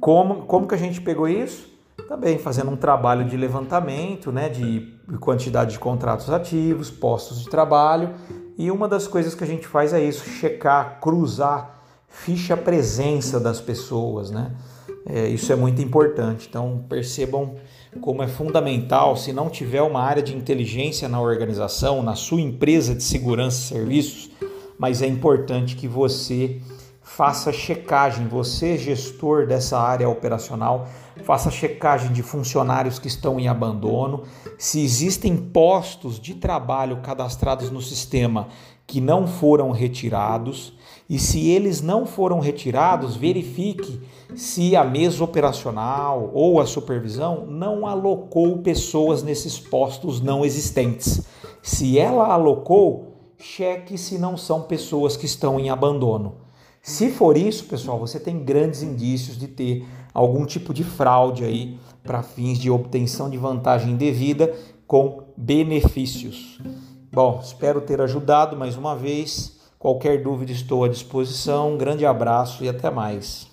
[0.00, 1.68] como, como que a gente pegou isso?
[2.08, 8.14] Também fazendo um trabalho de levantamento, né, de quantidade de contratos ativos, postos de trabalho.
[8.56, 13.60] E uma das coisas que a gente faz é isso, checar, cruzar, ficha presença das
[13.60, 14.52] pessoas, né?
[15.06, 16.46] É, isso é muito importante.
[16.48, 17.56] Então percebam
[18.00, 22.94] como é fundamental, se não tiver uma área de inteligência na organização, na sua empresa
[22.94, 24.30] de segurança e serviços,
[24.78, 26.60] mas é importante que você
[27.02, 30.86] faça checagem, você gestor dessa área operacional,
[31.24, 34.24] faça checagem de funcionários que estão em abandono,
[34.56, 38.48] se existem postos de trabalho cadastrados no sistema
[38.86, 40.77] que não foram retirados
[41.08, 44.00] e se eles não foram retirados, verifique
[44.36, 51.22] se a mesa operacional ou a supervisão não alocou pessoas nesses postos não existentes.
[51.62, 56.36] Se ela alocou, cheque se não são pessoas que estão em abandono.
[56.82, 61.78] Se for isso, pessoal, você tem grandes indícios de ter algum tipo de fraude aí
[62.02, 64.54] para fins de obtenção de vantagem devida
[64.86, 66.58] com benefícios.
[67.10, 69.57] Bom, espero ter ajudado mais uma vez.
[69.78, 71.74] Qualquer dúvida estou à disposição.
[71.74, 73.48] Um grande abraço e até mais.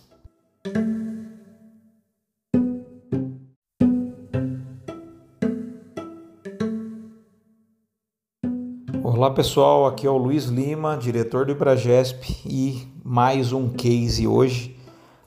[9.04, 14.76] Olá pessoal, aqui é o Luiz Lima, diretor do Ibragesp e mais um case hoje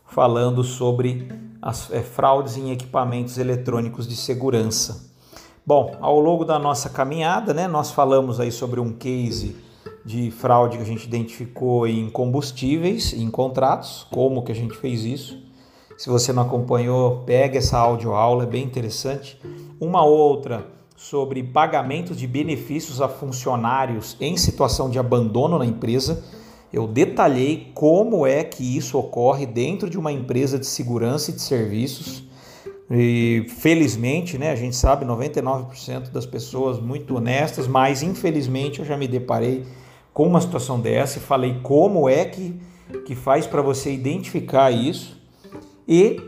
[0.05, 1.29] falando sobre
[1.63, 5.09] as é, fraudes em equipamentos eletrônicos de segurança.
[5.65, 9.68] Bom, ao longo da nossa caminhada, né, nós falamos aí sobre um case
[10.09, 15.05] de fraude que a gente identificou em combustíveis, em contratos, como que a gente fez
[15.05, 15.39] isso.
[15.99, 19.39] Se você não acompanhou, pega essa audioaula, é bem interessante.
[19.79, 26.25] Uma outra sobre pagamento de benefícios a funcionários em situação de abandono na empresa
[26.73, 31.41] eu detalhei como é que isso ocorre dentro de uma empresa de segurança e de
[31.41, 32.23] serviços.
[32.91, 38.97] E felizmente, né, a gente sabe 99% das pessoas muito honestas, mas infelizmente eu já
[38.97, 39.65] me deparei
[40.13, 42.61] com uma situação dessa falei como é que,
[43.07, 45.21] que faz para você identificar isso.
[45.87, 46.21] E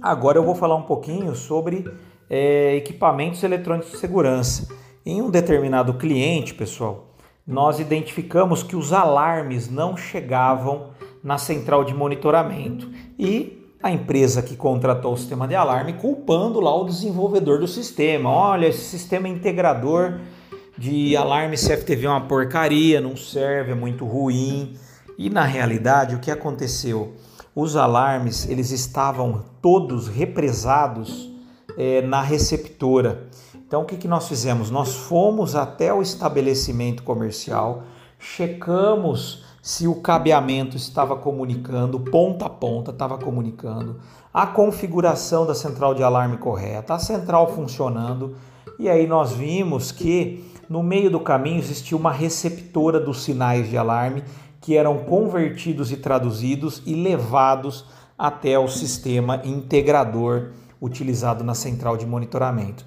[0.00, 1.84] agora eu vou falar um pouquinho sobre
[2.28, 4.68] é, equipamentos eletrônicos de segurança.
[5.04, 10.90] Em um determinado cliente, pessoal, nós identificamos que os alarmes não chegavam
[11.22, 16.74] na central de monitoramento e a empresa que contratou o sistema de alarme culpando lá
[16.74, 18.30] o desenvolvedor do sistema.
[18.30, 20.20] Olha, esse sistema integrador
[20.76, 24.76] de alarme CFTV é uma porcaria, não serve, é muito ruim.
[25.18, 27.14] E na realidade, o que aconteceu?
[27.54, 31.30] Os alarmes eles estavam todos represados
[31.76, 33.28] é, na receptora.
[33.54, 34.70] Então, o que, que nós fizemos?
[34.70, 37.84] Nós fomos até o estabelecimento comercial,
[38.18, 44.00] checamos se o cabeamento estava comunicando, ponta a ponta estava comunicando,
[44.34, 48.34] a configuração da central de alarme correta, a central funcionando,
[48.78, 53.76] e aí nós vimos que no meio do caminho existia uma receptora dos sinais de
[53.76, 54.24] alarme
[54.58, 57.84] que eram convertidos e traduzidos e levados
[58.16, 62.86] até o sistema integrador utilizado na central de monitoramento.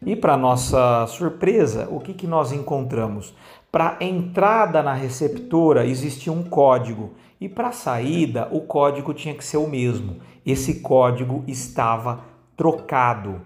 [0.00, 3.34] E para nossa surpresa, o que, que nós encontramos?
[3.70, 9.58] Para entrada na receptora existia um código e para saída o código tinha que ser
[9.58, 10.20] o mesmo.
[10.46, 12.20] Esse código estava
[12.56, 13.42] trocado.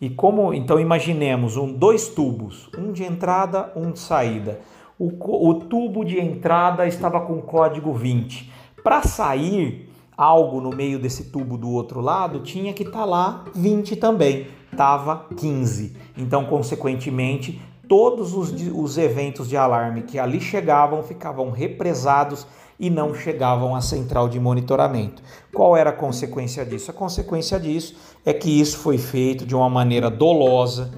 [0.00, 4.60] E como então imaginemos um dois tubos, um de entrada, um de saída.
[4.98, 5.10] O,
[5.48, 8.50] o tubo de entrada estava com código 20.
[8.82, 13.44] Para sair algo no meio desse tubo do outro lado, tinha que estar tá lá
[13.54, 15.96] 20 também estava 15.
[16.16, 22.46] Então, consequentemente, todos os, os eventos de alarme que ali chegavam ficavam represados
[22.78, 25.22] e não chegavam à central de monitoramento.
[25.52, 26.90] Qual era a consequência disso?
[26.90, 30.90] A consequência disso é que isso foi feito de uma maneira dolosa.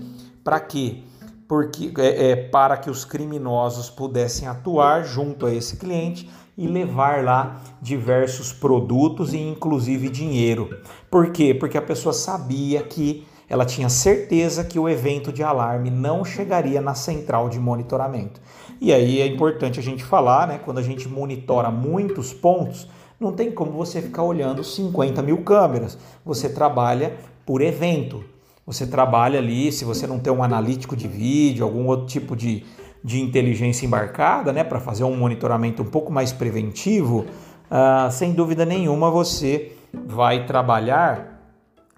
[0.44, 1.02] Para quê?
[1.48, 7.24] Porque, é, é, para que os criminosos pudessem atuar junto a esse cliente e levar
[7.24, 10.68] lá diversos produtos e inclusive dinheiro.
[11.10, 11.54] Por quê?
[11.54, 16.80] Porque a pessoa sabia que ela tinha certeza que o evento de alarme não chegaria
[16.80, 18.40] na central de monitoramento.
[18.80, 20.58] E aí é importante a gente falar, né?
[20.64, 22.88] Quando a gente monitora muitos pontos,
[23.20, 25.98] não tem como você ficar olhando 50 mil câmeras.
[26.24, 27.14] Você trabalha
[27.44, 28.24] por evento.
[28.66, 32.64] Você trabalha ali, se você não tem um analítico de vídeo, algum outro tipo de,
[33.04, 37.26] de inteligência embarcada, né, para fazer um monitoramento um pouco mais preventivo,
[37.70, 41.40] uh, sem dúvida nenhuma você vai trabalhar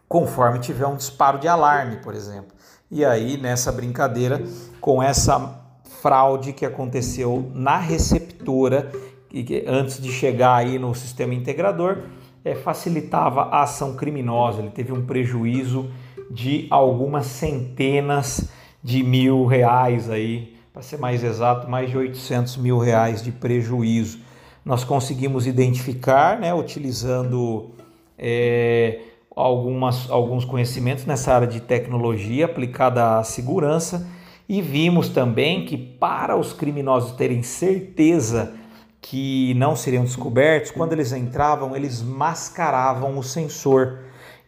[0.09, 2.53] conforme tiver um disparo de alarme, por exemplo.
[2.91, 4.43] E aí, nessa brincadeira,
[4.81, 5.62] com essa
[6.03, 8.91] fraude que aconteceu na receptora,
[9.31, 11.99] que antes de chegar aí no sistema integrador,
[12.45, 14.61] é, facilitava a ação criminosa.
[14.61, 15.89] Ele teve um prejuízo
[16.29, 18.51] de algumas centenas
[18.83, 24.19] de mil reais aí, para ser mais exato, mais de 800 mil reais de prejuízo.
[24.65, 27.71] Nós conseguimos identificar, né, utilizando
[28.19, 28.99] é,
[29.37, 34.05] algumas, alguns conhecimentos nessa área de tecnologia aplicada à segurança
[34.53, 38.53] e vimos também que para os criminosos terem certeza
[39.01, 44.01] que não seriam descobertos, quando eles entravam, eles mascaravam o sensor.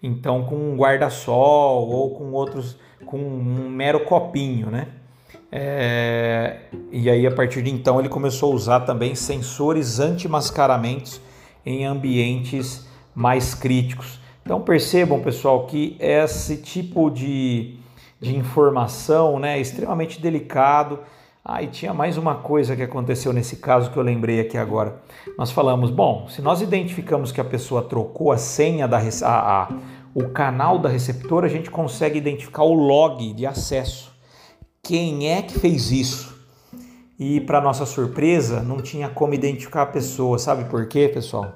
[0.03, 2.77] Então, com um guarda-sol ou com outros,
[3.07, 4.89] com um mero copinho, né?
[5.51, 6.59] É,
[6.93, 11.19] e aí, a partir de então, ele começou a usar também sensores anti-mascaramentos
[11.65, 14.21] em ambientes mais críticos.
[14.45, 17.79] Então, percebam, pessoal, que esse tipo de,
[18.25, 20.99] de informação né, extremamente delicado
[21.45, 24.97] ah, e tinha mais uma coisa que aconteceu nesse caso que eu lembrei aqui agora.
[25.37, 29.69] Nós falamos, bom, se nós identificamos que a pessoa trocou a senha da a, a,
[30.15, 34.11] o canal da receptora, a gente consegue identificar o log de acesso.
[34.83, 36.35] Quem é que fez isso?
[37.19, 40.39] E para nossa surpresa, não tinha como identificar a pessoa.
[40.39, 41.53] Sabe por quê, pessoal?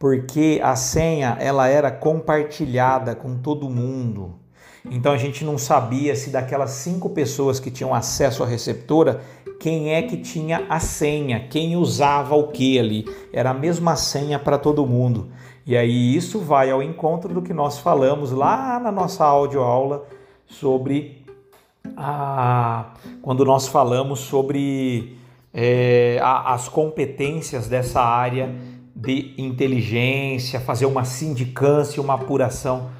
[0.00, 4.41] Porque a senha ela era compartilhada com todo mundo.
[4.90, 9.22] Então a gente não sabia se daquelas cinco pessoas que tinham acesso à receptora,
[9.60, 13.06] quem é que tinha a senha, quem usava o que ali.
[13.32, 15.28] Era a mesma senha para todo mundo.
[15.64, 20.04] E aí isso vai ao encontro do que nós falamos lá na nossa audioaula
[20.46, 21.24] sobre
[21.96, 25.16] a quando nós falamos sobre
[25.54, 28.52] é, a, as competências dessa área
[28.94, 32.90] de inteligência, fazer uma sindicância, uma apuração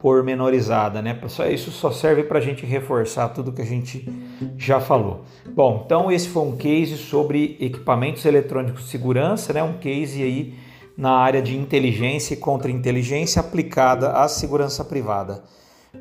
[0.00, 1.20] pormenorizada, né?
[1.52, 4.08] Isso só serve para a gente reforçar tudo que a gente
[4.56, 5.24] já falou.
[5.54, 9.62] Bom, então esse foi um case sobre equipamentos eletrônicos de segurança, né?
[9.62, 10.54] Um case aí
[10.96, 15.42] na área de inteligência e contra-inteligência aplicada à segurança privada.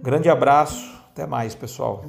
[0.02, 2.06] Grande abraço, até mais, pessoal.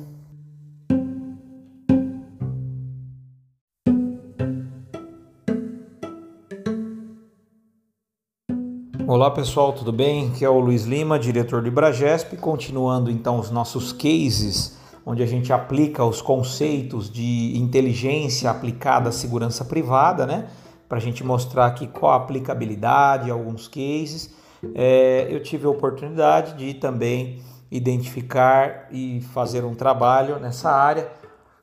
[9.12, 10.28] Olá pessoal, tudo bem?
[10.28, 15.26] Aqui é o Luiz Lima, diretor de Bragesp, continuando então os nossos cases, onde a
[15.26, 20.48] gente aplica os conceitos de inteligência aplicada à segurança privada, né?
[20.88, 24.32] Para a gente mostrar aqui qual a aplicabilidade, alguns cases.
[24.76, 31.10] É, eu tive a oportunidade de também identificar e fazer um trabalho nessa área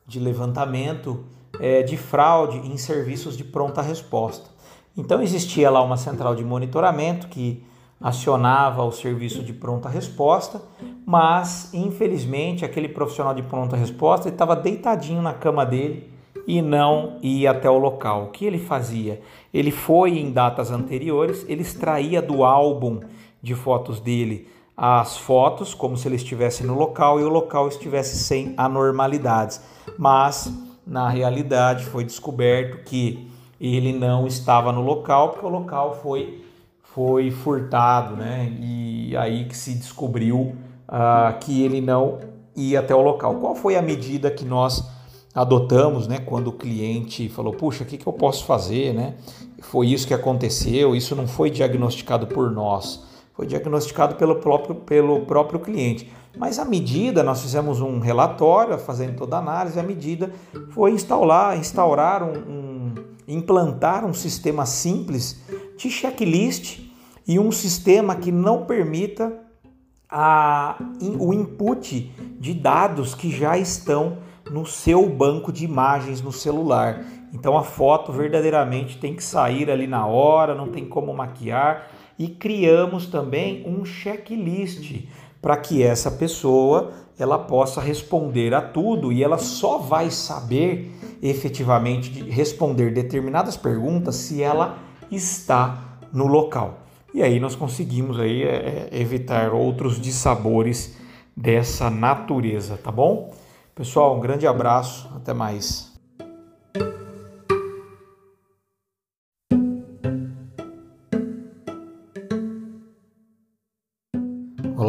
[0.05, 1.23] de levantamento
[1.61, 4.57] é, de fraude em serviços de pronta resposta.
[4.97, 7.63] Então existia lá uma central de monitoramento que
[8.01, 10.61] acionava o serviço de pronta resposta,
[11.05, 16.11] mas infelizmente aquele profissional de pronta resposta estava deitadinho na cama dele
[16.47, 18.25] e não ia até o local.
[18.25, 19.21] O que ele fazia?
[19.53, 22.99] Ele foi em datas anteriores, ele extraía do álbum
[23.41, 28.15] de fotos dele as fotos como se ele estivesse no local e o local estivesse
[28.17, 29.59] sem anormalidades.
[29.97, 30.53] Mas
[30.85, 33.27] na realidade foi descoberto que
[33.60, 36.43] ele não estava no local porque o local foi
[36.84, 38.51] foi furtado, né?
[38.60, 40.55] E aí que se descobriu
[40.88, 42.18] uh, que ele não
[42.55, 43.36] ia até o local.
[43.36, 44.84] Qual foi a medida que nós
[45.34, 46.18] adotamos, né?
[46.18, 49.14] Quando o cliente falou, puxa, o que, que eu posso fazer, né?
[49.62, 50.95] Foi isso que aconteceu.
[50.95, 53.03] Isso não foi diagnosticado por nós,
[53.34, 56.12] foi diagnosticado pelo próprio pelo próprio cliente.
[56.36, 60.32] Mas a medida, nós fizemos um relatório, fazendo toda a análise, a medida
[60.70, 62.76] foi instaurar, instaurar um, um
[63.28, 65.41] implantar um sistema simples
[65.78, 66.80] de checklist
[67.28, 69.34] e um sistema que não permita
[70.09, 70.78] a,
[71.19, 74.19] o input de dados que já estão
[74.49, 77.03] no seu banco de imagens no celular.
[77.34, 81.89] Então a foto verdadeiramente tem que sair ali na hora, não tem como maquiar.
[82.17, 85.05] E criamos também um checklist
[85.41, 90.91] para que essa pessoa ela possa responder a tudo e ela só vai saber
[91.22, 94.78] efetivamente de responder determinadas perguntas se ela
[95.11, 96.80] está no local.
[97.13, 100.95] E aí nós conseguimos aí é, é, evitar outros dissabores
[101.36, 103.34] dessa natureza, tá bom?
[103.74, 105.86] Pessoal, um grande abraço, até mais.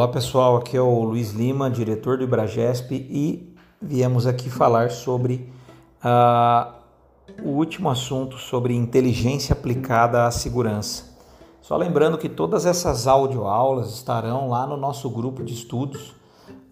[0.08, 5.52] Olá pessoal, aqui é o Luiz Lima, diretor do Ibragesp e viemos aqui falar sobre
[6.02, 6.72] uh,
[7.44, 11.04] o último assunto sobre inteligência aplicada à segurança.
[11.60, 16.14] Só lembrando que todas essas audioaulas estarão lá no nosso grupo de estudos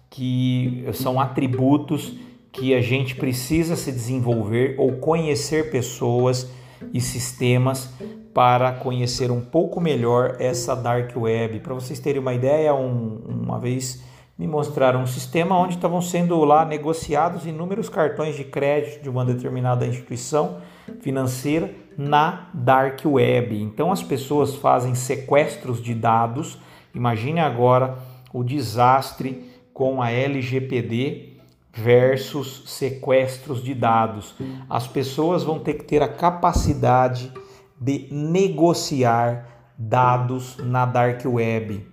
[0.09, 2.18] que são atributos
[2.51, 6.51] que a gente precisa se desenvolver ou conhecer pessoas
[6.93, 7.93] e sistemas
[8.34, 11.61] para conhecer um pouco melhor essa dark web.
[11.61, 14.03] Para vocês terem uma ideia, um, uma vez
[14.38, 19.24] me mostraram um sistema onde estavam sendo lá negociados inúmeros cartões de crédito de uma
[19.24, 20.57] determinada instituição
[20.99, 23.61] financeira na dark web.
[23.61, 26.57] Então as pessoas fazem sequestros de dados.
[26.93, 27.97] Imagine agora
[28.33, 31.33] o desastre com a LGPD
[31.73, 34.35] versus sequestros de dados.
[34.69, 37.31] As pessoas vão ter que ter a capacidade
[37.79, 41.85] de negociar dados na dark web.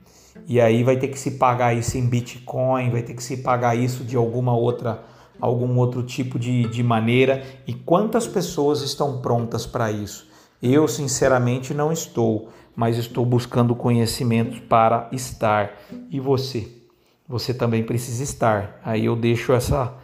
[0.47, 3.77] E aí vai ter que se pagar isso em Bitcoin, vai ter que se pagar
[3.77, 5.03] isso de alguma outra
[5.41, 10.31] algum outro tipo de, de maneira e quantas pessoas estão prontas para isso?
[10.63, 15.73] Eu, sinceramente, não estou, mas estou buscando conhecimentos para estar.
[16.11, 16.69] E você?
[17.29, 18.81] Você também precisa estar.
[18.85, 19.95] Aí eu deixo essa,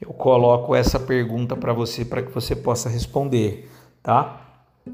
[0.00, 3.70] eu coloco essa pergunta para você para que você possa responder,
[4.02, 4.40] tá?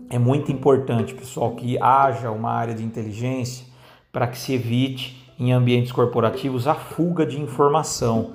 [0.09, 3.66] É muito importante, pessoal, que haja uma área de inteligência
[4.11, 8.32] para que se evite em ambientes corporativos a fuga de informação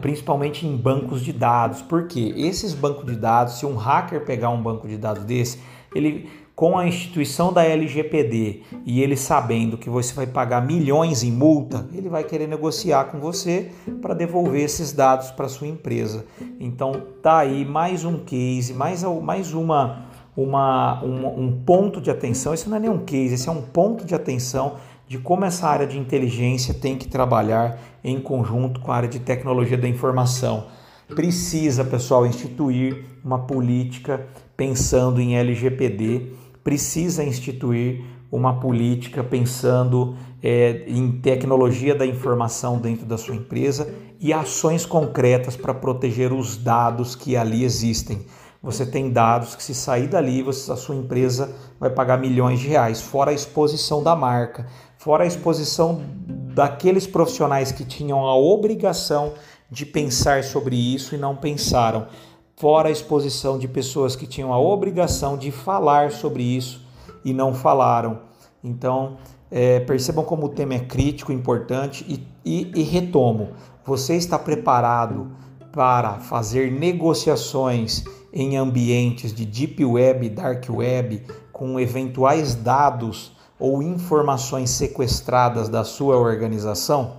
[0.00, 1.82] principalmente em bancos de dados.
[1.82, 5.60] Porque esses bancos de dados, se um hacker pegar um banco de dados desse,
[5.94, 6.28] ele
[6.58, 11.86] com a instituição da LGPD e ele sabendo que você vai pagar milhões em multa,
[11.94, 13.70] ele vai querer negociar com você
[14.02, 16.26] para devolver esses dados para sua empresa.
[16.58, 20.06] Então tá aí mais um case, mais, mais uma,
[20.36, 22.52] uma, um, um ponto de atenção.
[22.52, 24.78] Isso não é nem um case, esse é um ponto de atenção
[25.08, 29.18] de como essa área de inteligência tem que trabalhar em conjunto com a área de
[29.18, 30.66] tecnologia da informação.
[31.14, 36.32] Precisa, pessoal, instituir uma política pensando em LGPD,
[36.62, 44.32] precisa instituir uma política pensando é, em tecnologia da informação dentro da sua empresa e
[44.32, 48.26] ações concretas para proteger os dados que ali existem.
[48.60, 52.66] Você tem dados que se sair dali, você, a sua empresa vai pagar milhões de
[52.66, 54.66] reais, fora a exposição da marca,
[54.98, 59.32] fora a exposição daqueles profissionais que tinham a obrigação
[59.70, 62.08] de pensar sobre isso e não pensaram,
[62.56, 66.84] fora a exposição de pessoas que tinham a obrigação de falar sobre isso
[67.24, 68.20] e não falaram.
[68.62, 69.18] Então,
[69.50, 73.50] é, percebam como o tema é crítico, importante e, e, e retomo.
[73.84, 75.30] Você está preparado
[75.72, 81.22] para fazer negociações em ambientes de deep web, dark web,
[81.52, 87.18] com eventuais dados ou informações sequestradas da sua organização?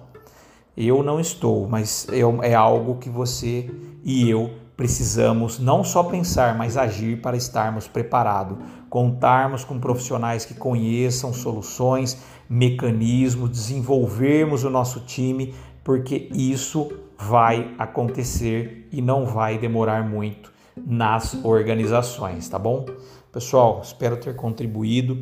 [0.75, 3.69] Eu não estou, mas é, é algo que você
[4.03, 8.57] e eu precisamos não só pensar, mas agir para estarmos preparados.
[8.89, 12.17] Contarmos com profissionais que conheçam soluções,
[12.49, 21.43] mecanismos, desenvolvermos o nosso time, porque isso vai acontecer e não vai demorar muito nas
[21.43, 22.85] organizações, tá bom?
[23.33, 25.21] Pessoal, espero ter contribuído.